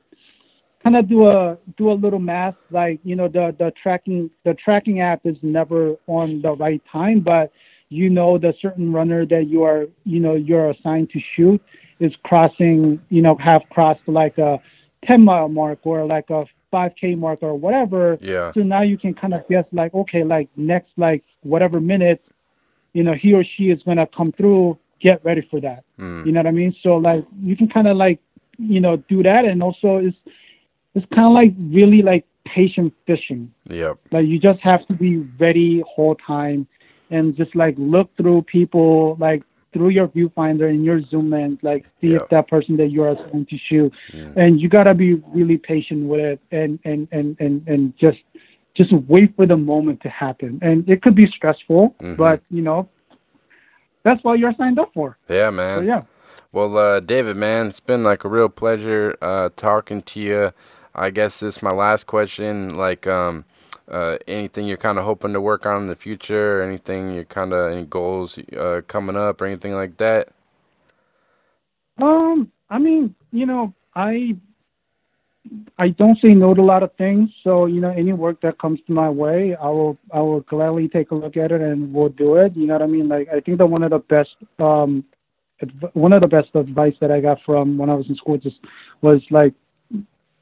[0.83, 2.55] kind of do a do a little math.
[2.71, 7.21] Like you know the the tracking the tracking app is never on the right time,
[7.21, 7.53] but
[7.89, 11.63] you know the certain runner that you are you know you're assigned to shoot
[12.01, 14.61] is crossing you know have crossed like a
[15.07, 18.53] 10 mile mark or like a 5k mark or whatever Yeah.
[18.53, 22.23] so now you can kind of guess like, okay, like next like whatever minute,
[22.93, 24.79] you know, he or she is gonna come through.
[25.01, 25.85] Get ready for that.
[26.01, 26.27] Mm.
[26.27, 26.75] You know what I mean?
[26.83, 28.19] So like you can kind of like,
[28.59, 30.17] you know, do that, and also it's
[30.95, 33.53] it's kind of like really like patient fishing.
[33.69, 33.99] Yep.
[34.11, 36.67] Like you just have to be ready whole time,
[37.11, 39.43] and just like look through people like
[39.73, 42.19] through your viewfinder and your zoom lens, like see Yeah.
[42.23, 44.37] if that person that you're assigned to shoot, Mm.
[44.37, 48.19] and you gotta be really patient with it, and and and and and just
[48.75, 50.59] just wait for the moment to happen.
[50.63, 52.17] And it could be stressful, Mhm.
[52.17, 52.89] but you know
[54.05, 55.17] that's what you're signed up for.
[55.29, 55.87] Yeah, So man.
[55.87, 56.03] yeah.
[56.53, 60.51] Well, uh, David, man, it's been like a real pleasure uh, talking to you.
[60.95, 62.75] I guess this is my last question.
[62.75, 63.45] Like, um,
[63.91, 66.63] uh, anything you're kind of hoping to work on in the future?
[66.63, 70.29] Anything you're kind of any goals uh, coming up or anything like that?
[72.01, 74.37] Um, I mean, you know, I
[75.79, 77.31] I don't say no to a lot of things.
[77.43, 80.89] So you know, any work that comes to my way, I will I will gladly
[80.89, 82.57] take a look at it and we'll do it.
[82.57, 83.09] You know what I mean?
[83.09, 85.05] Like I think that one of the best um
[85.93, 88.59] one of the best advice that I got from when I was in school just
[89.01, 89.55] was like,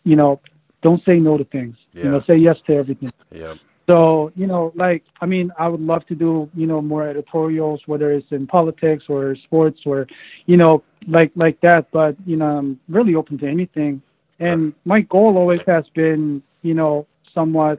[0.05, 0.41] you know,
[0.83, 1.77] don't say no to things.
[1.93, 3.13] You know, say yes to everything.
[3.33, 3.55] Yeah.
[3.89, 7.83] So, you know, like, I mean, I would love to do, you know, more editorials,
[7.87, 10.09] whether it's in politics or sports or,
[10.47, 11.93] you know, like, like that.
[11.93, 14.03] But, you know, I'm really open to anything.
[14.41, 17.79] And my goal always has been, you know, somewhat,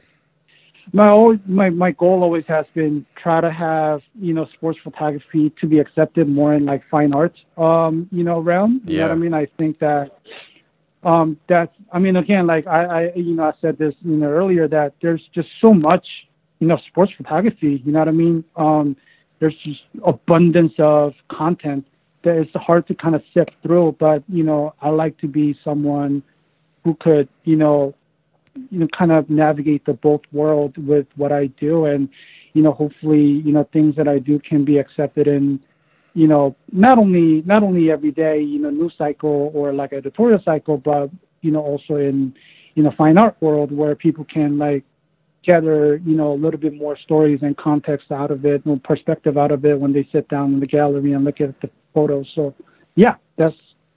[0.94, 5.52] my, always, my, my goal always has been try to have, you know, sports photography
[5.60, 8.80] to be accepted more in like fine arts, um, you know, realm.
[8.86, 9.34] You know what I mean?
[9.34, 10.18] I think that,
[11.04, 14.26] um that's i mean again like i i you know i said this you know
[14.28, 16.06] earlier that there's just so much
[16.58, 18.44] you know sports photography you know what i mean?
[18.56, 18.96] Um
[19.40, 21.86] there's just abundance of content
[22.22, 25.56] that it's hard to kind of sift through but you know i like to be
[25.62, 26.22] someone
[26.84, 27.94] who could you know
[28.70, 32.08] you know kind of navigate the both world with what i do and
[32.54, 35.60] you know hopefully you know things that i do can be accepted in
[36.14, 40.40] you know, not only not only every day, you know, news cycle or like editorial
[40.44, 42.34] cycle, but you know, also in
[42.74, 44.84] you know fine art world where people can like
[45.44, 49.38] gather you know a little bit more stories and context out of it, and perspective
[49.38, 52.26] out of it when they sit down in the gallery and look at the photos.
[52.34, 52.54] So,
[52.94, 53.56] yeah, that's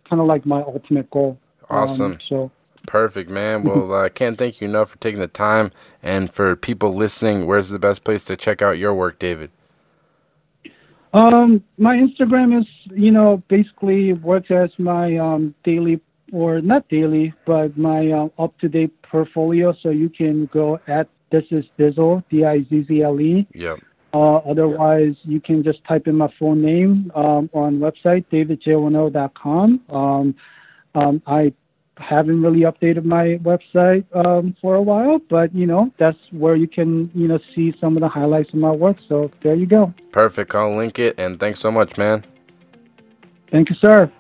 [0.10, 1.38] kind of like my ultimate goal.
[1.70, 2.20] Um, Awesome.
[2.28, 2.52] so.
[2.88, 3.64] Perfect, man.
[3.72, 5.72] Well, I can't thank you enough for taking the time.
[6.02, 9.52] And for people listening, where's the best place to check out your work, David?
[11.14, 16.00] Um, my Instagram is, you know, basically works as my um, daily
[16.32, 19.74] or not daily, but my uh, up-to-date portfolio.
[19.84, 23.48] So you can go at this is Dizzle, D-I-Z-Z-L-E.
[23.54, 23.80] Yep.
[24.14, 29.82] Uh, otherwise, you can just type in my full name um, on website davidjaewonoh.com.
[29.90, 30.36] Um,
[30.94, 31.54] um, I
[32.02, 36.68] haven't really updated my website um, for a while, but you know that's where you
[36.68, 38.98] can you know see some of the highlights of my work.
[39.07, 39.94] So there you go.
[40.11, 40.56] Perfect.
[40.56, 41.19] I'll link it.
[41.19, 42.26] And thanks so much, man.
[43.52, 44.11] Thank you, sir.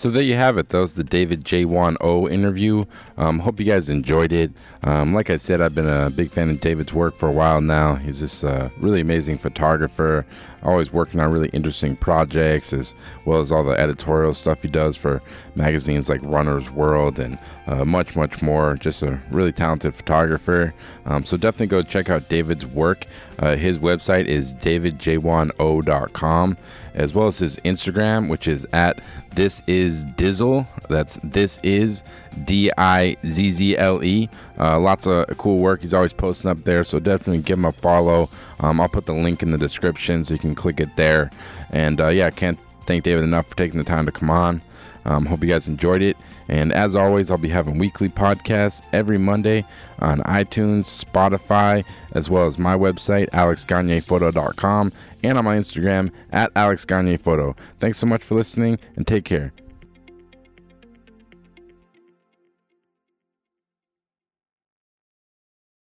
[0.00, 0.70] So there you have it.
[0.70, 2.86] That was the David J1O interview.
[3.18, 4.50] Um, hope you guys enjoyed it.
[4.82, 7.60] Um, like I said, I've been a big fan of David's work for a while
[7.60, 7.96] now.
[7.96, 10.24] He's just a really amazing photographer,
[10.62, 12.94] always working on really interesting projects, as
[13.26, 15.20] well as all the editorial stuff he does for
[15.54, 18.76] magazines like Runner's World and uh, much, much more.
[18.76, 20.72] Just a really talented photographer.
[21.04, 23.06] Um, so definitely go check out David's work.
[23.38, 26.56] Uh, his website is davidjaewonoh.com,
[26.94, 29.02] as well as his Instagram, which is at
[29.34, 30.66] this is Dizzle.
[30.88, 32.02] That's this is
[32.44, 34.28] D I Z Z L E.
[34.58, 35.82] Uh, lots of cool work.
[35.82, 38.28] He's always posting up there, so definitely give him a follow.
[38.60, 41.30] Um, I'll put the link in the description so you can click it there.
[41.70, 44.62] And uh, yeah, I can't thank David enough for taking the time to come on.
[45.04, 46.16] Um, hope you guys enjoyed it.
[46.48, 49.64] And as always, I'll be having weekly podcasts every Monday
[50.00, 54.92] on iTunes, Spotify, as well as my website, alexgagnephoto.com,
[55.22, 57.56] and on my Instagram at alexgagnephoto.
[57.78, 59.52] Thanks so much for listening and take care.